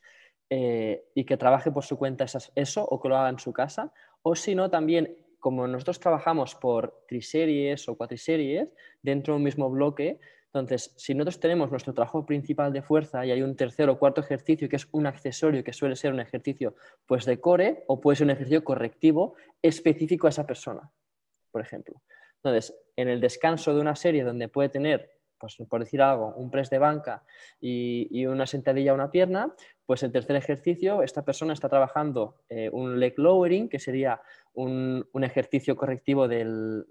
eh, 0.50 1.03
y 1.13 1.25
que 1.25 1.36
trabaje 1.36 1.70
por 1.72 1.84
su 1.84 1.98
cuenta 1.98 2.25
eso 2.56 2.86
o 2.86 3.01
que 3.01 3.10
lo 3.10 3.18
haga 3.18 3.29
en 3.29 3.38
su 3.39 3.51
casa, 3.51 3.91
o 4.22 4.34
si 4.34 4.56
no, 4.56 4.70
también 4.70 5.18
como 5.39 5.68
nosotros 5.68 6.00
trabajamos 6.00 6.56
por 6.56 7.03
triseries 7.08 7.88
o 7.89 7.96
cuatriseries 7.96 8.70
dentro 9.01 9.34
de 9.34 9.38
un 9.38 9.44
mismo 9.44 9.70
bloque, 9.70 10.20
Entonces, 10.51 10.94
si 10.98 11.13
nosotros 11.13 11.39
tenemos 11.39 11.70
nuestro 11.70 11.94
trabajo 11.94 12.25
principal 12.25 12.74
de 12.74 12.82
fuerza 12.82 13.24
y 13.24 13.32
hay 13.32 13.44
un 13.44 13.56
tercer 13.56 13.88
o 13.89 14.00
cuarto 14.00 14.22
ejercicio 14.22 14.68
que 14.68 14.77
es 14.77 14.88
un 14.91 15.06
accesorio 15.06 15.63
que 15.63 15.74
suele 15.74 15.96
ser 15.96 16.12
un 16.12 16.20
ejercicio 16.20 16.75
pues 17.06 17.25
de 17.25 17.39
core 17.39 17.84
o 17.88 18.01
puede 18.01 18.15
ser 18.15 18.25
un 18.25 18.32
ejercicio 18.32 18.63
correctivo 18.63 19.36
específico 19.62 20.25
a 20.25 20.32
esa 20.32 20.48
persona, 20.48 20.89
por 21.51 21.62
ejemplo. 21.62 22.01
Entonces, 22.38 22.75
en 22.96 23.10
el 23.10 23.22
descanso 23.22 23.75
de 23.75 23.82
una 23.82 23.96
serie 23.96 24.24
donde 24.24 24.48
puede 24.48 24.70
tener, 24.70 25.12
pues, 25.38 25.58
por 25.70 25.82
decir 25.82 26.01
algo, 26.01 26.34
un 26.36 26.50
press 26.50 26.72
de 26.72 26.79
banca 26.79 27.24
y, 27.62 28.25
una 28.25 28.48
sentadilla 28.48 28.91
a 28.91 28.96
una 28.96 29.12
pierna, 29.12 29.53
pues 29.86 30.01
el 30.01 30.12
tercer 30.12 30.36
ejercicio, 30.36 31.03
esta 31.03 31.24
persona 31.24 31.53
está 31.53 31.70
trabajando 31.70 32.41
eh, 32.50 32.70
un 32.72 33.00
leg 33.00 33.13
lowering, 33.18 33.70
que 33.70 33.77
sería 33.77 34.20
un, 34.53 35.06
ejercicio 35.22 35.75
correctivo 35.75 36.27
del 36.27 36.88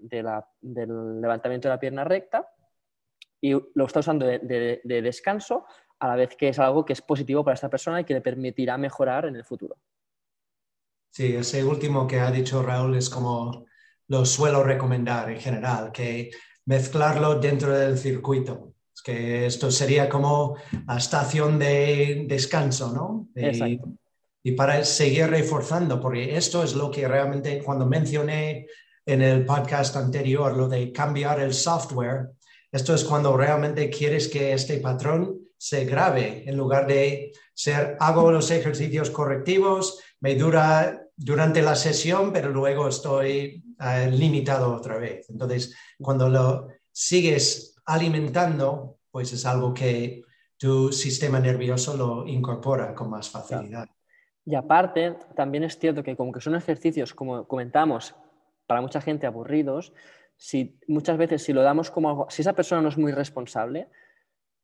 levantamiento 0.61 1.67
de 1.67 1.73
la 1.73 1.79
pierna 1.79 2.03
recta 2.05 2.47
y 3.41 3.51
lo 3.51 3.85
está 3.85 3.99
usando 3.99 4.25
de, 4.25 4.81
descanso 4.83 5.65
a 5.99 6.07
la 6.07 6.15
vez 6.15 6.35
que 6.35 6.49
es 6.49 6.59
algo 6.59 6.85
que 6.85 6.93
es 6.93 7.01
positivo 7.01 7.43
para 7.43 7.55
esta 7.55 7.69
persona 7.69 8.01
y 8.01 8.05
que 8.05 8.13
le 8.13 8.21
permitirá 8.21 8.77
mejorar 8.77 9.25
en 9.25 9.35
el 9.35 9.43
futuro. 9.43 9.77
Sí, 11.11 11.35
ese 11.35 11.63
último 11.63 12.07
que 12.07 12.19
ha 12.19 12.31
dicho 12.31 12.61
Raúl 12.61 12.95
es 12.95 13.09
como 13.09 13.65
lo 14.07 14.25
suelo 14.25 14.63
recomendar 14.63 15.29
en 15.29 15.39
general, 15.39 15.91
que 15.91 16.31
mezclarlo 16.65 17.39
dentro 17.39 17.77
del 17.77 17.97
circuito. 17.97 18.73
Es 18.93 19.01
que 19.01 19.45
esto 19.45 19.71
sería 19.71 20.09
como 20.09 20.55
la 20.87 20.97
estación 20.97 21.59
de 21.59 22.25
descanso, 22.27 22.91
¿no? 22.91 23.29
Exacto. 23.35 23.89
Y, 24.43 24.51
y 24.51 24.51
para 24.53 24.83
seguir 24.83 25.27
reforzando, 25.27 25.99
porque 25.99 26.35
esto 26.35 26.63
es 26.63 26.75
lo 26.75 26.89
que 26.91 27.07
realmente 27.07 27.61
cuando 27.63 27.85
mencioné 27.85 28.67
en 29.05 29.21
el 29.21 29.45
podcast 29.45 29.95
anterior, 29.95 30.55
lo 30.55 30.67
de 30.67 30.91
cambiar 30.91 31.39
el 31.39 31.53
software, 31.53 32.29
esto 32.71 32.93
es 32.93 33.03
cuando 33.03 33.35
realmente 33.35 33.89
quieres 33.89 34.27
que 34.27 34.53
este 34.53 34.77
patrón 34.77 35.39
se 35.57 35.85
grabe 35.85 36.43
en 36.47 36.57
lugar 36.57 36.87
de 36.87 37.33
ser 37.53 37.97
hago 37.99 38.31
los 38.31 38.49
ejercicios 38.51 39.09
correctivos, 39.09 39.99
me 40.21 40.35
dura 40.35 41.01
durante 41.15 41.61
la 41.61 41.75
sesión, 41.75 42.31
pero 42.31 42.49
luego 42.49 42.87
estoy 42.87 43.63
eh, 43.79 44.09
limitado 44.11 44.73
otra 44.73 44.97
vez. 44.97 45.29
Entonces, 45.29 45.75
cuando 45.99 46.29
lo 46.29 46.67
sigues 46.91 47.75
alimentando, 47.85 48.99
pues 49.11 49.33
es 49.33 49.45
algo 49.45 49.73
que 49.73 50.21
tu 50.57 50.91
sistema 50.91 51.39
nervioso 51.39 51.97
lo 51.97 52.27
incorpora 52.27 52.93
con 52.93 53.09
más 53.09 53.29
facilidad. 53.29 53.89
Y 54.45 54.55
aparte, 54.55 55.15
también 55.35 55.63
es 55.63 55.77
cierto 55.77 56.03
que 56.03 56.15
como 56.15 56.31
que 56.31 56.41
son 56.41 56.55
ejercicios, 56.55 57.13
como 57.13 57.47
comentamos, 57.47 58.15
para 58.65 58.81
mucha 58.81 59.01
gente 59.01 59.27
aburridos, 59.27 59.93
si 60.39 60.79
muchas 60.87 61.17
veces 61.17 61.43
si 61.43 61.51
lo 61.51 61.61
damos 61.61 61.91
como 61.91 62.25
si 62.29 62.41
esa 62.41 62.53
persona 62.53 62.81
no 62.81 62.87
es 62.87 62.97
muy 62.97 63.11
responsable, 63.11 63.89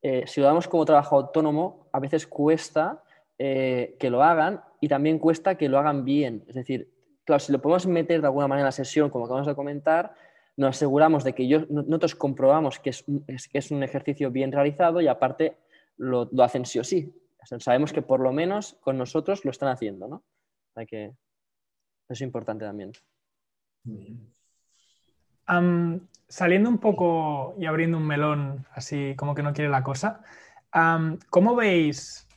eh, 0.01 0.24
si 0.25 0.39
lo 0.39 0.48
damos 0.48 0.70
como 0.70 0.86
trabajo 0.86 1.17
autónomo, 1.17 1.89
a 1.91 2.00
veces 2.00 2.25
cuesta 2.25 3.03
eh, 3.38 3.98
que 4.00 4.10
lo 4.10 4.24
hagan 4.24 4.63
y 4.79 4.88
también 4.88 5.20
cuesta 5.20 5.58
que 5.58 5.67
lo 5.67 5.77
hagan 5.77 6.05
bien. 6.05 6.46
Es 6.48 6.55
decir, 6.55 6.94
claro, 7.25 7.41
si 7.41 7.51
lo 7.51 7.62
podemos 7.62 7.88
meter 7.88 8.22
de 8.22 8.27
alguna 8.27 8.48
manera 8.48 8.63
en 8.63 8.67
la 8.67 8.72
sesión, 8.72 9.10
como 9.10 9.25
acabamos 9.25 9.48
de 9.48 9.55
comentar, 9.55 10.15
nos 10.55 10.77
aseguramos 10.77 11.25
de 11.25 11.34
que 11.34 11.46
yo, 11.46 11.65
nosotros 11.70 12.15
comprobamos 12.15 12.79
que 12.79 12.91
es, 12.91 13.03
es, 13.51 13.72
un 13.72 13.84
ejercicio 13.84 14.32
bien 14.32 14.53
realizado 14.53 15.01
y 15.01 15.10
aparte 15.10 15.58
lo, 15.98 16.29
hacen 16.39 16.65
sí 16.65 16.79
o 16.79 16.86
sí. 16.86 17.13
sabemos 17.60 17.91
que 17.91 18.01
por 18.01 18.22
lo 18.22 18.32
menos 18.32 18.77
con 18.79 18.98
nosotros 18.98 19.44
lo 19.44 19.51
están 19.51 19.67
haciendo, 19.67 20.08
¿no? 20.08 20.24
Hay 20.75 20.86
que, 20.86 21.05
eso 21.05 22.13
es 22.13 22.22
importante 22.22 22.63
también 22.63 22.94
saliendo 26.27 26.69
un 26.69 26.77
poco 26.79 27.55
y 27.59 27.65
abriendo 27.65 27.97
un 27.97 28.07
melón 28.07 28.65
así 28.73 29.13
como 29.15 29.35
que 29.35 29.43
no 29.43 29.53
quiere 29.53 29.69
la 29.69 29.83
cosa, 29.83 30.21
¿cómo 31.29 31.55
veis? 31.55 32.27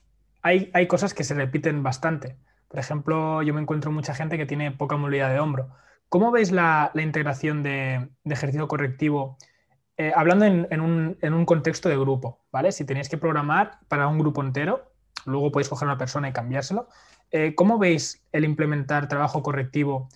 Hay, 0.42 0.70
hay, 0.72 0.86
cosas 0.86 1.14
que 1.14 1.24
se 1.24 1.34
repiten 1.34 1.82
bastante. 1.82 2.36
Por 2.68 2.78
ejemplo, 2.78 3.42
yo 3.42 3.52
me 3.54 3.60
encuentro 3.60 3.90
mucha 3.90 4.14
gente 4.14 4.36
que 4.38 4.46
tiene 4.46 4.70
poca 4.70 4.96
movilidad 4.96 5.30
de 5.30 5.40
hombro. 5.40 5.70
¿Cómo 6.08 6.30
veis 6.30 6.52
la, 6.52 6.90
la 6.94 7.02
integración 7.02 7.62
de, 7.62 8.08
de, 8.24 8.34
ejercicio 8.34 8.68
correctivo? 8.68 9.36
Eh, 9.96 10.12
hablando 10.14 10.44
en, 10.44 10.66
en, 10.70 10.80
un, 10.80 11.18
en, 11.20 11.34
un, 11.34 11.44
contexto 11.44 11.88
de 11.88 11.98
grupo, 11.98 12.40
¿vale? 12.52 12.72
Si 12.72 12.84
tenéis 12.84 13.08
que 13.08 13.18
programar 13.18 13.80
para 13.88 14.06
un 14.06 14.18
grupo 14.18 14.42
entero, 14.42 14.92
luego 15.26 15.50
podéis 15.50 15.68
coger 15.68 15.88
a 15.88 15.92
una 15.92 15.98
persona 15.98 16.28
y 16.28 16.32
cambiárselo. 16.32 16.88
Eh, 17.30 17.54
¿Cómo 17.54 17.78
veis 17.78 18.24
el 18.32 18.44
implementar 18.44 19.08
trabajo 19.08 19.42
correctivo 19.42 20.08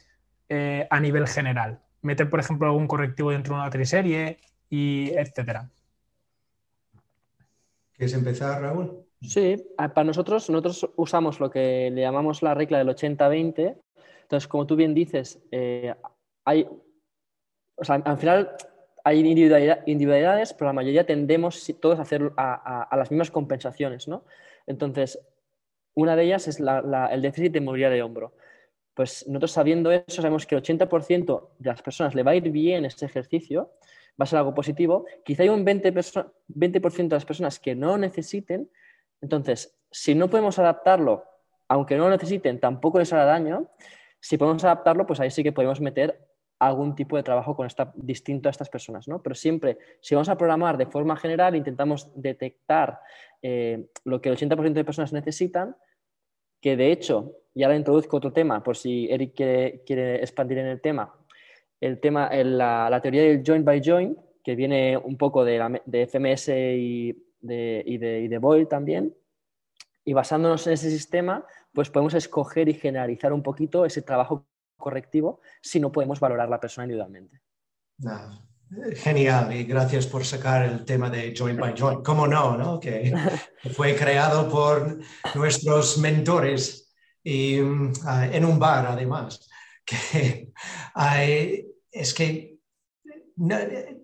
eh, 0.48 0.86
a 0.90 1.00
nivel 1.00 1.26
general? 1.26 1.80
Meter, 2.02 2.28
por 2.28 2.40
ejemplo, 2.40 2.66
algún 2.66 2.86
correctivo 2.86 3.30
dentro 3.30 3.54
de 3.54 3.60
una 3.60 3.70
triserie, 3.70 4.38
y 4.72 5.10
etcétera. 5.10 5.68
¿Quieres 7.92 8.14
empezar, 8.14 8.62
Raúl? 8.62 9.04
Sí, 9.20 9.62
para 9.76 10.02
nosotros, 10.02 10.48
nosotros 10.48 10.90
usamos 10.96 11.40
lo 11.40 11.50
que 11.50 11.90
le 11.92 12.00
llamamos 12.00 12.42
la 12.42 12.54
regla 12.54 12.78
del 12.78 12.88
80-20. 12.88 13.76
Entonces, 14.22 14.48
como 14.48 14.66
tú 14.66 14.74
bien 14.74 14.94
dices, 14.94 15.40
eh, 15.50 15.94
hay, 16.46 16.66
o 17.76 17.84
sea, 17.84 17.96
al 17.96 18.16
final 18.16 18.56
hay 19.04 19.20
individualidades, 19.20 20.54
pero 20.54 20.70
la 20.70 20.72
mayoría 20.72 21.04
tendemos 21.04 21.70
todos 21.78 21.98
a 21.98 22.02
hacer 22.02 22.32
a, 22.38 22.96
las 22.96 23.10
mismas 23.10 23.30
compensaciones, 23.30 24.08
¿no? 24.08 24.24
Entonces, 24.66 25.18
una 25.92 26.16
de 26.16 26.24
ellas 26.24 26.48
es 26.48 26.60
el 26.60 27.22
déficit 27.22 27.52
de 27.52 27.60
movilidad 27.60 27.90
de 27.90 28.02
hombro 28.02 28.32
pues 28.94 29.26
nosotros 29.26 29.52
sabiendo 29.52 29.90
eso, 29.90 30.04
sabemos 30.22 30.46
que 30.46 30.54
el 30.54 30.62
80% 30.62 31.48
de 31.58 31.70
las 31.70 31.82
personas 31.82 32.14
le 32.14 32.22
va 32.22 32.32
a 32.32 32.34
ir 32.34 32.50
bien 32.50 32.84
este 32.84 33.06
ejercicio, 33.06 33.72
va 34.20 34.24
a 34.24 34.26
ser 34.26 34.38
algo 34.38 34.54
positivo. 34.54 35.06
Quizá 35.24 35.42
hay 35.44 35.48
un 35.48 35.64
20%, 35.64 36.32
20 36.48 36.80
de 36.80 37.08
las 37.10 37.24
personas 37.24 37.58
que 37.58 37.74
no 37.74 37.96
necesiten. 37.96 38.70
Entonces, 39.20 39.78
si 39.90 40.14
no 40.14 40.28
podemos 40.28 40.58
adaptarlo, 40.58 41.24
aunque 41.68 41.96
no 41.96 42.04
lo 42.04 42.10
necesiten, 42.10 42.60
tampoco 42.60 42.98
les 42.98 43.12
hará 43.12 43.24
daño. 43.24 43.70
Si 44.20 44.36
podemos 44.36 44.62
adaptarlo, 44.64 45.06
pues 45.06 45.20
ahí 45.20 45.30
sí 45.30 45.42
que 45.42 45.52
podemos 45.52 45.80
meter 45.80 46.28
algún 46.58 46.94
tipo 46.94 47.16
de 47.16 47.24
trabajo 47.24 47.56
con 47.56 47.66
esta, 47.66 47.92
distinto 47.96 48.48
a 48.48 48.50
estas 48.50 48.68
personas, 48.68 49.08
¿no? 49.08 49.20
Pero 49.20 49.34
siempre, 49.34 49.78
si 50.00 50.14
vamos 50.14 50.28
a 50.28 50.36
programar 50.36 50.76
de 50.76 50.86
forma 50.86 51.16
general, 51.16 51.56
intentamos 51.56 52.10
detectar 52.14 53.00
eh, 53.40 53.88
lo 54.04 54.20
que 54.20 54.28
el 54.28 54.36
80% 54.36 54.72
de 54.72 54.84
personas 54.84 55.12
necesitan, 55.12 55.76
que 56.60 56.76
de 56.76 56.92
hecho 56.92 57.32
y 57.54 57.62
ahora 57.62 57.76
introduzco 57.76 58.16
otro 58.16 58.32
tema, 58.32 58.62
por 58.62 58.76
si 58.76 59.08
Eric 59.10 59.34
quiere, 59.34 60.16
expandir 60.16 60.58
en 60.58 60.66
el 60.66 60.80
tema. 60.80 61.14
El 61.80 62.00
tema, 62.00 62.30
la, 62.32 63.00
teoría 63.02 63.22
del 63.22 63.42
joint 63.44 63.64
by 63.64 63.82
joint, 63.84 64.18
que 64.42 64.54
viene 64.54 64.96
un 64.96 65.16
poco 65.16 65.44
de, 65.44 65.58
FMS 66.08 66.48
y 66.48 67.12
de, 67.40 67.82
y, 67.84 67.98
de, 67.98 68.38
Boyle 68.38 68.66
también. 68.66 69.14
Y 70.04 70.12
basándonos 70.12 70.66
en 70.66 70.72
ese 70.72 70.90
sistema, 70.90 71.44
pues 71.72 71.90
podemos 71.90 72.14
escoger 72.14 72.68
y 72.68 72.74
generalizar 72.74 73.32
un 73.32 73.42
poquito 73.42 73.84
ese 73.84 74.02
trabajo 74.02 74.46
correctivo 74.78 75.40
si 75.60 75.78
no 75.78 75.92
podemos 75.92 76.18
valorar 76.20 76.48
la 76.48 76.60
persona 76.60 76.86
individualmente. 76.86 77.40
Genial, 78.96 79.54
y 79.54 79.64
gracias 79.64 80.06
por 80.06 80.24
sacar 80.24 80.64
el 80.64 80.84
tema 80.84 81.10
de 81.10 81.34
Joint 81.36 81.60
by 81.60 81.74
Joint. 81.76 82.02
¿Cómo 82.02 82.26
no? 82.26 82.56
no? 82.56 82.80
Que 82.80 83.12
fue 83.72 83.94
creado 83.94 84.48
por 84.48 84.98
nuestros 85.34 85.98
mentores 85.98 86.81
y 87.24 87.58
ah, 88.04 88.28
en 88.30 88.44
un 88.44 88.58
bar 88.58 88.86
además, 88.86 89.48
que 89.84 90.52
es 91.90 92.14
que 92.14 92.58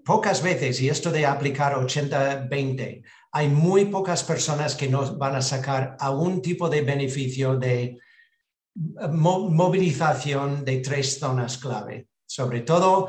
pocas 0.05 0.43
veces, 0.43 0.81
y 0.81 0.89
esto 0.89 1.11
de 1.11 1.27
aplicar 1.27 1.75
80-20, 1.75 3.03
hay 3.33 3.49
muy 3.49 3.87
pocas 3.87 4.23
personas 4.25 4.75
que 4.75 4.89
nos 4.89 5.19
van 5.19 5.37
a 5.37 5.43
sacar 5.43 5.97
algún 6.01 6.41
tipo 6.43 6.69
de 6.69 6.83
beneficio 6.83 7.57
de 7.57 7.83
eh, 7.85 7.99
movilización 9.11 10.65
de 10.65 10.79
tres 10.79 11.19
zonas 11.19 11.59
clave. 11.59 12.09
Sobre 12.27 12.61
todo, 12.61 13.09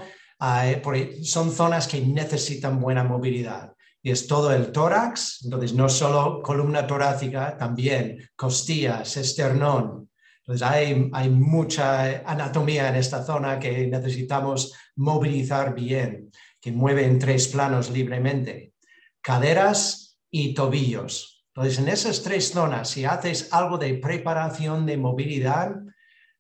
porque 0.82 1.26
son 1.26 1.52
zonas 1.52 1.90
que 1.90 2.00
necesitan 2.00 2.80
buena 2.80 3.04
movilidad 3.04 3.74
y 4.02 4.12
es 4.12 4.28
todo 4.28 4.54
el 4.54 4.72
tórax, 4.72 5.42
entonces 5.44 5.74
no 5.74 5.90
solo 5.90 6.42
columna 6.42 6.88
torácica, 6.88 7.58
también 7.58 8.30
costillas, 8.36 9.18
esternón. 9.18 10.10
Entonces 10.40 10.68
hay, 10.68 11.10
hay 11.14 11.30
mucha 11.30 12.24
anatomía 12.26 12.90
en 12.90 12.96
esta 12.96 13.24
zona 13.24 13.60
que 13.60 13.88
necesitamos 13.88 14.74
movilizar 14.96 15.76
bien, 15.76 16.32
que 16.62 16.72
mueve 16.72 17.06
en 17.06 17.20
tres 17.20 17.50
planos 17.50 17.90
libremente. 17.92 18.74
Caderas 19.22 20.18
y 20.32 20.54
tobillos. 20.54 21.46
Entonces 21.54 21.80
en 21.80 21.90
esas 21.90 22.24
tres 22.24 22.52
zonas, 22.52 22.90
si 22.90 23.06
haces 23.06 23.50
algo 23.52 23.78
de 23.78 23.96
preparación 23.96 24.86
de 24.86 24.98
movilidad, 24.98 25.76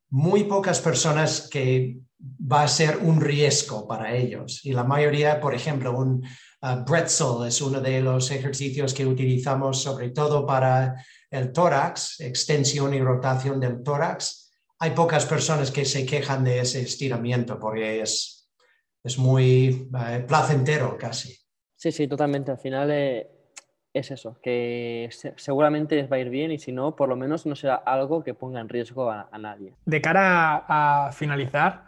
muy 0.10 0.46
pocas 0.46 0.80
personas 0.80 1.48
que 1.52 2.00
va 2.20 2.64
a 2.64 2.68
ser 2.68 2.98
un 2.98 3.22
riesgo 3.22 3.88
para 3.88 4.16
ellos. 4.16 4.66
Y 4.66 4.74
la 4.74 4.84
mayoría, 4.84 5.40
por 5.40 5.54
ejemplo, 5.54 5.98
un 5.98 6.26
uh, 6.62 6.84
Bretzel 6.84 7.48
es 7.48 7.62
uno 7.62 7.80
de 7.82 8.02
los 8.02 8.32
ejercicios 8.32 8.94
que 8.94 9.06
utilizamos 9.06 9.82
sobre 9.82 10.10
todo 10.10 10.46
para 10.46 11.04
el 11.30 11.52
tórax, 11.52 12.20
extensión 12.22 12.94
y 12.94 13.00
rotación 13.02 13.60
del 13.60 13.84
tórax. 13.84 14.52
Hay 14.80 14.92
pocas 14.92 15.26
personas 15.26 15.72
que 15.72 15.86
se 15.86 16.06
quejan 16.06 16.44
de 16.44 16.60
ese 16.60 16.82
estiramiento 16.82 17.60
porque 17.60 18.02
es, 18.02 18.50
es 19.04 19.18
muy 19.18 19.90
uh, 19.92 20.26
placentero 20.26 20.98
casi. 20.98 21.38
Sí, 21.76 21.92
sí, 21.92 22.08
totalmente. 22.08 22.52
Al 22.52 22.58
final 22.58 22.90
eh, 22.92 23.30
es 23.94 24.12
eso, 24.12 24.38
que 24.42 25.10
seguramente 25.38 25.96
les 25.96 26.12
va 26.12 26.18
a 26.18 26.20
ir 26.20 26.30
bien 26.30 26.52
y 26.52 26.60
si 26.60 26.72
no, 26.72 26.96
por 26.96 27.10
lo 27.10 27.16
menos 27.16 27.46
no 27.46 27.56
será 27.56 27.76
algo 27.76 28.24
que 28.24 28.34
ponga 28.34 28.60
en 28.60 28.70
riesgo 28.70 29.10
a, 29.10 29.30
nadie. 29.40 29.74
De 29.86 30.02
cara 30.02 30.66
a, 30.68 31.12
finalizar, 31.12 31.86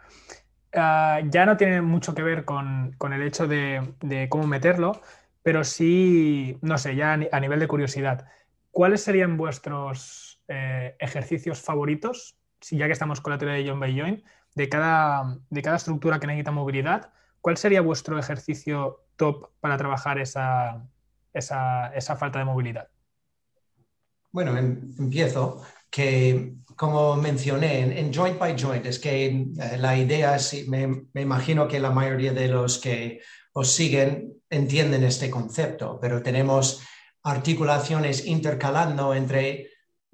ah, 0.74 1.20
ya 1.28 1.46
no 1.46 1.56
tiene 1.56 1.82
mucho 1.82 2.14
que 2.14 2.22
ver 2.22 2.44
con, 2.44 2.96
el 3.12 3.22
hecho 3.22 3.46
de, 3.46 4.26
cómo 4.28 4.46
meterlo, 4.46 5.00
pero 5.42 5.64
sí, 5.64 6.58
no 6.62 6.78
sé, 6.78 6.96
ya 6.96 7.12
a 7.12 7.40
nivel 7.40 7.60
de 7.60 7.68
curiosidad, 7.68 8.26
¿cuáles 8.70 9.02
serían 9.02 9.36
vuestros 9.36 10.42
eh, 10.48 10.96
ejercicios 10.98 11.60
favoritos, 11.60 12.36
si 12.60 12.76
ya 12.76 12.86
que 12.86 12.92
estamos 12.92 13.20
con 13.20 13.32
la 13.32 13.38
teoría 13.38 13.56
de 13.56 13.68
John 13.68 13.80
by 13.80 13.98
Join, 13.98 14.24
de 14.54 14.68
cada, 14.68 15.38
de 15.50 15.62
cada 15.62 15.76
estructura 15.76 16.20
que 16.20 16.26
necesita 16.26 16.50
movilidad? 16.50 17.12
¿Cuál 17.40 17.56
sería 17.56 17.80
vuestro 17.80 18.18
ejercicio 18.18 19.04
top 19.16 19.50
para 19.60 19.76
trabajar 19.76 20.18
esa, 20.18 20.86
esa, 21.32 22.16
falta 22.16 22.38
de 22.38 22.44
movilidad? 22.44 22.88
Bueno, 24.30 24.56
em, 24.56 24.94
empiezo 24.98 25.62
que, 25.92 26.54
como 26.74 27.16
mencioné, 27.16 28.00
en, 28.00 28.12
joint 28.12 28.38
by 28.38 28.56
joint, 28.58 28.86
es 28.86 28.98
que 28.98 29.26
eh, 29.26 29.76
la 29.78 29.96
idea, 29.96 30.36
es, 30.36 30.66
me, 30.66 30.86
me, 31.12 31.20
imagino 31.20 31.68
que 31.68 31.78
la 31.78 31.90
mayoría 31.90 32.32
de 32.32 32.48
los 32.48 32.78
que 32.78 33.20
os 33.52 33.70
siguen 33.70 34.32
entienden 34.48 35.04
este 35.04 35.28
concepto, 35.28 35.98
pero 36.00 36.22
tenemos 36.22 36.82
articulaciones 37.22 38.24
intercalando 38.26 39.14
entre 39.14 39.68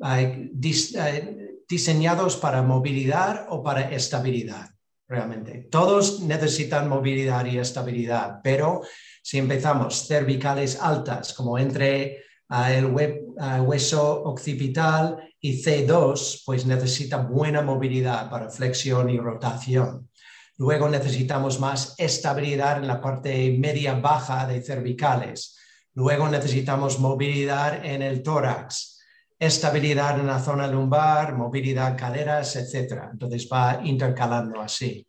eh, 0.05 0.51
eh, 0.65 1.49
diseñados 1.69 2.37
para 2.37 2.63
movilidad 2.63 3.47
o 3.51 3.63
para 3.63 3.93
estabilidad, 3.93 4.71
realmente. 5.07 5.69
Todos 5.71 6.21
necesitan 6.23 6.89
movilidad 6.89 7.47
y 7.47 7.59
estabilidad, 7.59 8.41
pero 8.43 8.83
si 9.23 9.39
empezamos 9.39 10.09
cervicales 10.09 10.81
altas, 10.81 11.35
como 11.35 11.57
entre 11.57 12.25
ah, 12.49 12.73
el 12.73 12.87
hueso 12.87 14.23
occipital 14.25 15.28
y 15.41 15.63
C2, 15.63 16.43
pues 16.45 16.67
necesita 16.67 17.19
buena 17.19 17.63
movilidad 17.63 18.29
para 18.29 18.51
flexión 18.51 19.09
y 19.11 19.19
rotación. 19.19 20.09
Luego 20.57 20.89
necesitamos 20.89 21.61
más 21.61 21.95
estabilidad 21.99 22.79
en 22.79 22.89
la 22.89 23.01
parte 23.01 23.57
media-baja 23.57 24.47
de 24.47 24.61
cervicales. 24.61 25.57
Luego 25.95 26.29
necesitamos 26.29 26.99
movilidad 26.99 27.85
en 27.85 28.03
el 28.03 28.23
tórax, 28.23 28.99
estabilidad 29.39 30.19
en 30.19 30.27
la 30.27 30.41
zona 30.41 30.67
lumbar, 30.67 31.37
movilidad 31.37 31.97
caderas, 31.97 32.57
etc. 32.57 33.11
Entonces 33.13 33.49
va 33.53 33.81
intercalando 33.85 34.61
así. 34.61 35.07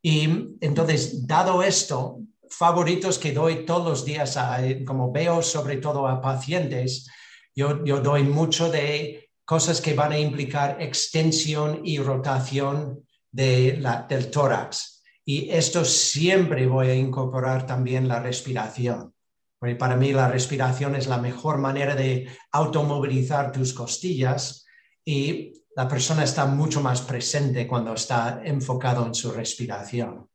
Y 0.00 0.56
entonces, 0.60 1.26
dado 1.26 1.64
esto, 1.64 2.20
favoritos 2.48 3.18
que 3.18 3.32
doy 3.32 3.66
todos 3.66 3.88
los 3.88 4.04
días, 4.04 4.38
como 4.86 5.10
veo 5.10 5.42
sobre 5.42 5.78
todo 5.78 6.06
a 6.06 6.20
pacientes, 6.20 7.08
yo, 7.56 7.84
yo 7.84 8.00
doy 8.00 8.22
mucho 8.22 8.70
de 8.70 9.25
cosas 9.46 9.80
que 9.80 9.94
van 9.94 10.12
a 10.12 10.18
implicar 10.18 10.76
extensión 10.82 11.80
y 11.84 11.98
rotación 11.98 13.06
de 13.30 13.78
la, 13.80 14.02
del 14.08 14.30
tórax. 14.30 15.04
Y 15.24 15.48
esto 15.50 15.84
siempre 15.84 16.66
voy 16.66 16.88
a 16.88 16.94
incorporar 16.94 17.64
también 17.64 18.08
la 18.08 18.20
respiración. 18.20 19.14
Porque 19.58 19.76
para 19.76 19.96
mí 19.96 20.12
la 20.12 20.28
respiración 20.28 20.96
es 20.96 21.06
la 21.06 21.18
mejor 21.18 21.58
manera 21.58 21.94
de 21.94 22.28
automovilizar 22.52 23.52
tus 23.52 23.72
costillas 23.72 24.66
y 25.04 25.52
la 25.76 25.86
persona 25.88 26.24
está 26.24 26.46
mucho 26.46 26.80
más 26.80 27.00
presente 27.02 27.66
cuando 27.66 27.94
está 27.94 28.42
enfocado 28.44 29.06
en 29.06 29.14
su 29.14 29.30
respiración. 29.30 30.28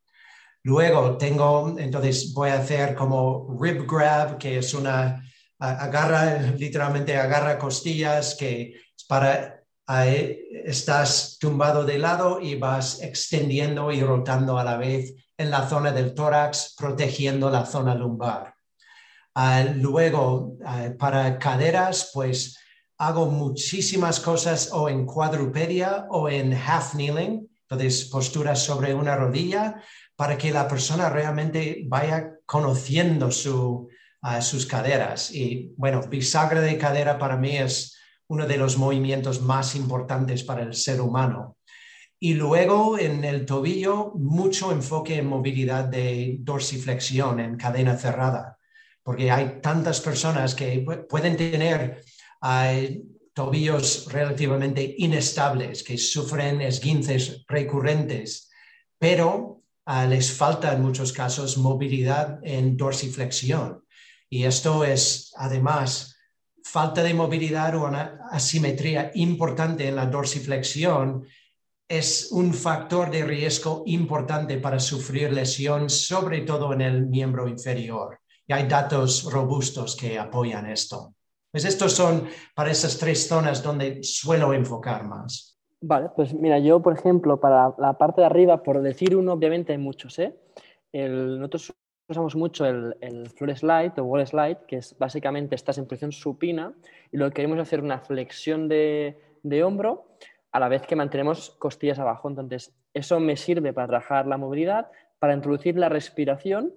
Luego 0.63 1.18
tengo, 1.18 1.75
entonces 1.77 2.34
voy 2.34 2.50
a 2.50 2.60
hacer 2.60 2.96
como 2.96 3.58
rib 3.60 3.86
grab, 3.88 4.38
que 4.38 4.60
es 4.60 4.74
una, 4.74 5.22
agarra, 5.58 6.41
literalmente 6.58 7.18
agarra 7.18 7.58
costillas, 7.58 8.36
que 8.36 8.74
para, 9.12 9.65
estás 10.63 11.38
tumbado 11.38 11.84
de 11.84 11.98
lado 11.98 12.39
y 12.39 12.56
vas 12.56 13.01
extendiendo 13.01 13.91
y 13.91 14.01
rotando 14.01 14.58
a 14.58 14.63
la 14.63 14.77
vez 14.77 15.13
en 15.38 15.51
la 15.51 15.68
zona 15.68 15.91
del 15.91 16.13
tórax, 16.13 16.75
protegiendo 16.77 17.50
la 17.50 17.65
zona 17.65 17.94
lumbar. 17.94 18.56
Ah, 19.36 19.65
luego, 19.75 20.56
ah, 20.65 20.91
para 20.97 21.38
caderas, 21.39 22.12
pues 22.13 22.58
hago 23.00 23.26
muchísimas 23.26 24.21
cosas 24.21 24.69
o 24.71 24.88
en 24.88 25.06
cuadrupedia 25.06 26.08
o 26.10 26.30
en 26.30 26.54
half 26.54 26.93
kneeling, 26.93 27.50
entonces 27.63 28.06
posturas 28.06 28.63
sobre 28.63 28.93
una 28.93 29.17
rodilla, 29.17 29.84
para 30.15 30.38
que 30.38 30.54
la 30.54 30.69
persona 30.69 31.10
realmente 31.10 31.84
vaya 31.86 32.36
conociendo 32.45 33.30
sus 33.30 34.65
caderas. 34.69 35.32
Y 35.32 35.74
bueno, 35.76 36.02
bisagra 36.08 36.62
de 36.62 36.78
cadera 36.78 37.19
para 37.19 37.36
mí 37.36 37.58
es 37.58 37.97
uno 38.32 38.48
de 38.48 38.58
los 38.58 38.78
movimientos 38.78 39.41
más 39.41 39.76
importantes 39.76 40.44
para 40.44 40.63
el 40.63 40.74
ser 40.74 41.00
humano. 41.02 41.58
Y 42.20 42.34
luego 42.34 42.98
en 42.98 43.24
el 43.24 43.46
tobillo, 43.46 44.13
mucho 44.15 44.72
enfoque 44.72 45.17
en 45.17 45.28
movilidad 45.28 45.86
de 45.86 46.38
dorsiflexión, 46.39 47.39
en 47.39 47.58
cadena 47.58 47.98
cerrada, 47.98 48.58
porque 49.04 49.32
hay 49.32 49.60
tantas 49.62 50.02
personas 50.02 50.56
que 50.56 50.86
pueden 51.10 51.38
tener 51.38 52.04
tobillos 53.34 54.08
relativamente 54.12 54.96
inestables, 54.98 55.84
que 55.84 55.98
sufren 55.98 56.62
esguinces 56.62 57.44
recurrentes, 57.48 58.50
pero 59.00 59.62
Ah, 59.86 60.06
les 60.06 60.32
falta 60.32 60.74
en 60.74 60.82
muchos 60.82 61.12
casos 61.12 61.58
movilidad 61.58 62.39
en 62.44 62.78
dorsiflexión. 62.78 63.84
Y 64.30 64.44
esto 64.46 64.86
es 64.86 65.34
además 65.36 66.11
falta 66.71 67.03
de 67.03 67.13
movilidad 67.13 67.75
o 67.75 67.86
una 67.86 68.29
asimetría 68.31 69.12
importante 69.15 69.89
en 69.89 69.95
la 69.97 70.05
dorsiflexión 70.05 71.25
es 71.86 72.31
un 72.31 72.53
factor 72.53 73.12
de 73.12 73.25
riesgo 73.25 73.84
importante 73.88 74.57
para 74.57 74.79
sufrir 74.79 75.34
lesión, 75.34 75.89
sobre 75.89 76.41
todo 76.41 76.71
en 76.71 76.79
el 76.79 77.07
miembro 77.07 77.49
inferior. 77.49 78.19
Y 78.47 78.53
hay 78.53 78.69
datos 78.69 79.29
robustos 79.29 79.97
que 79.97 80.17
apoyan 80.17 80.65
esto. 80.65 81.13
Pues 81.51 81.65
estos 81.65 81.91
son 81.91 82.29
para 82.55 82.71
esas 82.71 82.97
tres 82.97 83.27
zonas 83.27 83.62
donde 83.62 84.01
suelo 84.01 84.53
enfocar 84.53 85.03
más. 85.03 85.60
Vale, 85.81 86.07
pues 86.15 86.34
mira, 86.34 86.57
yo 86.60 86.81
por 86.81 86.93
ejemplo, 86.93 87.38
para 87.38 87.75
la 87.79 87.97
parte 87.97 88.21
de 88.21 88.27
arriba, 88.27 88.63
por 88.63 88.81
decir 88.81 89.13
uno, 89.13 89.34
obviamente 89.34 89.73
hay 89.73 89.77
muchos, 89.77 90.17
¿eh? 90.19 90.39
nosotros 90.93 91.73
usamos 92.12 92.36
mucho 92.36 92.65
el, 92.65 92.95
el 93.02 93.30
floor 93.30 93.58
slide 93.58 93.93
o 93.97 94.04
wall 94.04 94.26
slide, 94.26 94.60
que 94.67 94.78
es 94.78 94.97
básicamente 94.97 95.56
estás 95.56 95.78
en 95.78 95.86
posición 95.86 96.12
supina 96.12 96.74
y 97.12 97.17
lo 97.17 97.28
que 97.28 97.36
queremos 97.36 97.58
es 97.58 97.63
hacer 97.63 97.82
una 97.82 98.00
flexión 98.00 98.67
de, 98.67 99.19
de 99.43 99.63
hombro 99.63 100.06
a 100.52 100.60
la 100.60 100.67
vez 100.67 100.84
que 100.84 100.95
mantenemos 100.95 101.52
costillas 101.52 102.00
abajo. 102.00 102.30
Entonces, 102.30 102.74
eso 102.93 103.19
me 103.19 103.38
sirve 103.38 103.74
para 103.74 103.88
trabajar 103.88 104.28
la 104.28 104.38
movilidad, 104.38 104.91
para 105.19 105.34
introducir 105.34 105.78
la 105.78 105.89
respiración 105.89 106.74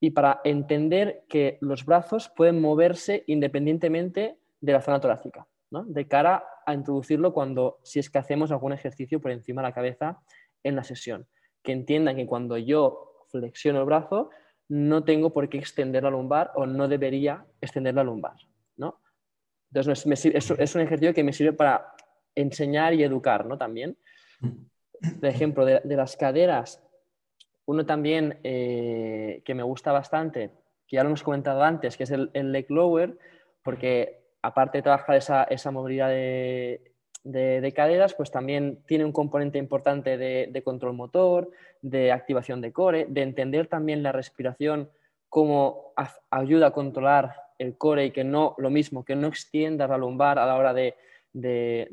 y 0.00 0.10
para 0.10 0.40
entender 0.44 1.24
que 1.28 1.58
los 1.60 1.84
brazos 1.84 2.30
pueden 2.34 2.60
moverse 2.60 3.24
independientemente 3.26 4.38
de 4.60 4.72
la 4.72 4.80
zona 4.80 5.00
torácica 5.00 5.46
de 5.70 6.08
cara 6.08 6.44
a 6.66 6.74
introducirlo 6.74 7.32
cuando, 7.32 7.78
si 7.82 8.00
es 8.00 8.10
que 8.10 8.18
hacemos 8.18 8.50
algún 8.50 8.72
ejercicio 8.72 9.20
por 9.20 9.30
encima 9.30 9.62
de 9.62 9.68
la 9.68 9.74
cabeza 9.74 10.20
en 10.62 10.76
la 10.76 10.84
sesión. 10.84 11.26
Que 11.62 11.72
entiendan 11.72 12.16
que 12.16 12.26
cuando 12.26 12.58
yo 12.58 13.24
flexiono 13.28 13.80
el 13.80 13.86
brazo, 13.86 14.30
no 14.70 15.02
tengo 15.02 15.32
por 15.32 15.48
qué 15.48 15.58
extender 15.58 16.04
la 16.04 16.10
lumbar 16.10 16.52
o 16.54 16.64
no 16.64 16.86
debería 16.86 17.44
extender 17.60 17.94
la 17.94 18.04
lumbar. 18.04 18.36
¿no? 18.76 19.00
Entonces, 19.72 20.24
es, 20.24 20.74
un 20.74 20.80
ejercicio 20.80 21.12
que 21.12 21.24
me 21.24 21.32
sirve 21.32 21.52
para 21.52 21.92
enseñar 22.34 22.94
y 22.94 23.02
educar 23.02 23.44
¿no? 23.46 23.58
también. 23.58 23.98
Por 24.40 25.28
ejemplo, 25.28 25.64
de, 25.64 25.82
las 25.84 26.16
caderas, 26.16 26.80
uno 27.66 27.84
también 27.84 28.38
eh, 28.44 29.42
que 29.44 29.54
me 29.54 29.64
gusta 29.64 29.90
bastante, 29.90 30.52
que 30.86 30.96
ya 30.96 31.02
lo 31.02 31.08
hemos 31.08 31.24
comentado 31.24 31.62
antes, 31.64 31.96
que 31.96 32.04
es 32.04 32.10
el, 32.12 32.30
el 32.32 32.52
leg 32.52 32.70
lower, 32.70 33.18
porque 33.64 34.20
aparte 34.42 34.78
de 34.78 34.82
trabajar 34.82 35.16
esa, 35.16 35.70
movilidad 35.70 36.10
de, 36.10 36.89
caderas, 37.74 38.14
pues 38.14 38.30
también 38.30 38.82
tiene 38.86 39.04
un 39.04 39.12
componente 39.12 39.58
importante 39.58 40.16
de, 40.16 40.62
control 40.62 40.94
motor, 40.94 41.50
de 41.82 42.12
activación 42.12 42.60
de 42.60 42.72
core, 42.72 43.06
de 43.08 43.22
entender 43.22 43.66
también 43.66 44.02
la 44.02 44.12
respiración 44.12 44.90
como 45.28 45.92
ayuda 46.30 46.68
a 46.68 46.72
controlar 46.72 47.34
el 47.58 47.76
core 47.76 48.06
y 48.06 48.10
que 48.10 48.24
no, 48.24 48.54
lo 48.58 48.70
mismo, 48.70 49.04
que 49.04 49.14
no 49.14 49.28
extienda 49.28 49.86
la 49.86 49.98
lumbar 49.98 50.38
a 50.38 50.46
la 50.46 50.56
hora 50.56 50.74
de, 50.74 50.96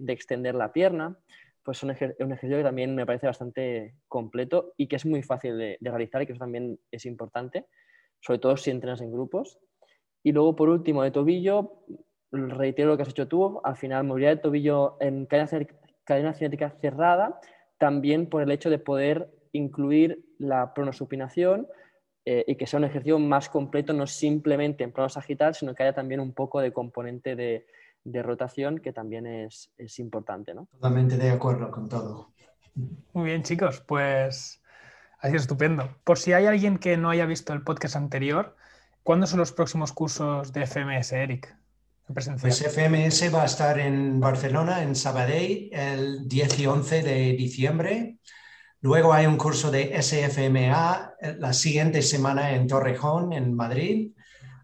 extender 0.08 0.56
la 0.56 0.72
pierna. 0.72 1.18
Pues 1.62 1.78
es 1.78 1.84
un, 1.84 1.92
ejercicio 1.92 2.58
que 2.58 2.64
también 2.64 2.96
me 2.96 3.06
parece 3.06 3.28
bastante 3.28 3.96
completo 4.08 4.74
y 4.78 4.88
que 4.88 4.96
es 4.96 5.06
muy 5.06 5.22
fácil 5.22 5.58
de, 5.58 5.78
realizar 5.82 6.22
y 6.22 6.26
que 6.26 6.32
eso 6.32 6.40
también 6.40 6.80
es 6.90 7.06
importante, 7.06 7.66
sobre 8.22 8.40
todo 8.40 8.56
si 8.56 8.72
entrenas 8.72 9.02
en 9.02 9.12
grupos. 9.12 9.60
Y 10.24 10.32
luego, 10.32 10.56
por 10.56 10.70
último, 10.70 11.04
de 11.04 11.12
tobillo, 11.12 11.84
reitero 12.32 12.90
lo 12.90 12.98
que 12.98 13.04
has 13.04 13.10
hecho 13.10 13.28
tú, 13.28 13.62
al 13.64 13.76
final 13.76 14.04
movilidad 14.04 14.32
de 14.32 14.38
tobillo 14.38 14.98
en 15.00 15.26
cadena, 15.26 16.34
cinética 16.34 16.70
cerrada, 16.82 17.40
también 17.78 18.30
por 18.30 18.42
el 18.42 18.52
hecho 18.52 18.70
de 18.70 18.80
poder 18.80 19.30
incluir 19.52 20.26
la 20.40 20.74
pronosupinación 20.74 21.68
eh, 22.26 22.44
y 22.48 22.56
que 22.56 22.68
sea 22.68 22.80
un 22.80 22.86
ejercicio 22.86 23.20
más 23.20 23.50
completo, 23.50 23.94
no 23.94 24.08
simplemente 24.08 24.84
en 24.84 24.92
planos 24.92 25.18
agitar, 25.18 25.56
sino 25.56 25.74
que 25.74 25.84
haya 25.84 25.94
también 25.94 26.20
un 26.20 26.34
poco 26.34 26.60
de 26.60 26.74
componente 26.74 27.36
de, 27.36 27.66
rotación 28.24 28.80
que 28.80 28.94
también 28.94 29.28
es, 29.28 29.70
es 29.78 30.00
importante. 30.00 30.54
¿no? 30.54 30.68
Totalmente 30.72 31.18
de 31.18 31.30
acuerdo 31.30 31.70
con 31.70 31.90
todo. 31.90 32.32
Muy 33.14 33.26
bien, 33.26 33.44
chicos, 33.44 33.82
pues 33.82 34.62
ha 35.20 35.28
sido 35.28 35.40
estupendo. 35.40 35.98
Por 36.04 36.18
si 36.18 36.34
hay 36.34 36.46
alguien 36.46 36.78
que 36.78 36.96
no 36.96 37.10
haya 37.10 37.26
visto 37.26 37.52
el 37.54 37.64
podcast 37.64 37.96
anterior, 37.96 38.56
¿cuándo 39.04 39.28
son 39.28 39.40
los 39.40 39.52
próximos 39.52 39.92
cursos 39.92 40.54
de 40.54 40.66
FMS, 40.66 41.12
Eric? 41.12 41.58
Pues 42.14 42.62
FMS 42.62 43.34
va 43.34 43.44
a 43.44 43.46
estar 43.46 43.78
en 43.80 44.20
Barcelona, 44.22 44.82
en 44.82 44.96
Sabadell, 44.96 45.70
el 45.74 46.28
10 46.28 46.60
y 46.60 46.66
11 46.66 47.04
de 47.04 47.34
diciembre. 47.34 48.18
Luego 48.80 49.12
hay 49.12 49.26
un 49.26 49.36
curso 49.36 49.72
de 49.72 50.02
SFMA 50.02 51.16
la 51.38 51.54
siguiente 51.54 52.02
semana 52.02 52.56
en 52.56 52.66
Torrejón, 52.66 53.34
en 53.34 53.54
Madrid. 53.54 54.12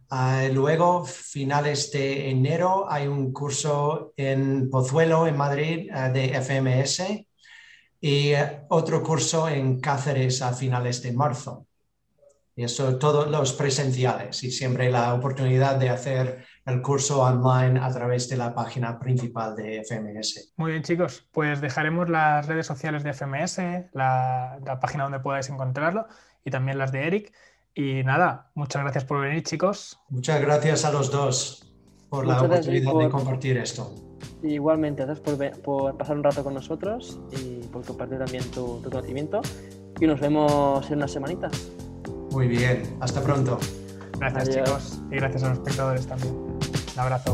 Ah, 0.09 0.47
luego, 0.53 1.03
finales 1.03 1.91
de 1.91 2.29
enero, 2.29 2.89
hay 2.89 3.07
un 3.07 3.33
curso 3.33 4.13
en 4.15 4.69
Pozuelo, 4.69 5.27
en 5.27 5.35
Madrid, 5.35 5.89
ah, 5.91 6.09
de 6.09 6.39
FMS. 6.39 7.25
Y 7.99 8.29
eh, 8.29 8.61
otro 8.69 9.03
curso 9.03 9.49
en 9.49 9.81
Cáceres 9.81 10.41
a 10.41 10.53
finales 10.53 11.01
de 11.01 11.11
marzo. 11.11 11.67
Y 12.55 12.63
eso, 12.63 12.97
todos 12.97 13.29
los 13.29 13.53
presenciales 13.53 14.43
y 14.43 14.51
siempre 14.51 14.91
la 14.91 15.13
oportunidad 15.13 15.75
de 15.75 15.89
hacer 15.89 16.45
el 16.65 16.81
curso 16.81 17.21
online 17.21 17.79
a 17.79 17.91
través 17.91 18.29
de 18.29 18.37
la 18.37 18.53
página 18.53 18.99
principal 18.99 19.55
de 19.55 19.83
FMS. 19.83 20.53
Muy 20.55 20.71
bien, 20.71 20.83
chicos, 20.83 21.27
pues 21.31 21.59
dejaremos 21.61 22.09
las 22.09 22.47
redes 22.47 22.65
sociales 22.65 23.03
de 23.03 23.13
FMS, 23.13 23.57
la, 23.93 24.79
página 24.81 25.03
donde 25.03 25.19
podáis 25.19 25.49
encontrarlo 25.49 26.05
y 26.45 26.51
también 26.51 26.77
las 26.77 26.91
de 26.91 27.07
Eric. 27.07 27.33
Y 27.75 28.03
nada, 28.03 28.51
muchas 28.53 28.83
gracias 28.83 29.03
por 29.03 29.21
venir, 29.21 29.43
chicos. 29.43 29.99
Muchas 30.09 30.39
gracias 30.41 30.85
a 30.85 30.91
los 30.91 31.11
dos 31.11 31.73
por 32.09 32.27
la 32.27 32.41
oportunidad 32.41 32.93
de 32.93 33.09
compartir 33.09 33.57
esto. 33.57 33.93
Igualmente, 34.43 35.05
gracias 35.05 35.25
por, 35.59 35.97
pasar 35.97 36.17
un 36.17 36.23
rato 36.23 36.43
con 36.43 36.53
nosotros 36.53 37.19
y 37.31 37.65
por 37.67 37.83
compartir 37.85 38.19
también 38.19 38.43
tu, 38.51 38.79
tu 38.81 38.89
conocimiento. 38.89 39.41
Y 39.99 40.05
nos 40.05 40.19
vemos 40.19 40.89
en 40.91 40.97
unas 40.97 41.11
semanitas. 41.11 41.71
Muy 42.31 42.47
bien, 42.47 42.97
hasta 42.99 43.21
pronto. 43.21 43.57
Gracias 44.19 44.49
chicos 44.49 45.01
y 45.11 45.15
gracias 45.15 45.43
a 45.43 45.49
los 45.49 45.57
espectadores 45.57 46.07
también. 46.07 46.42
Un 46.95 46.99
abrazo. 46.99 47.33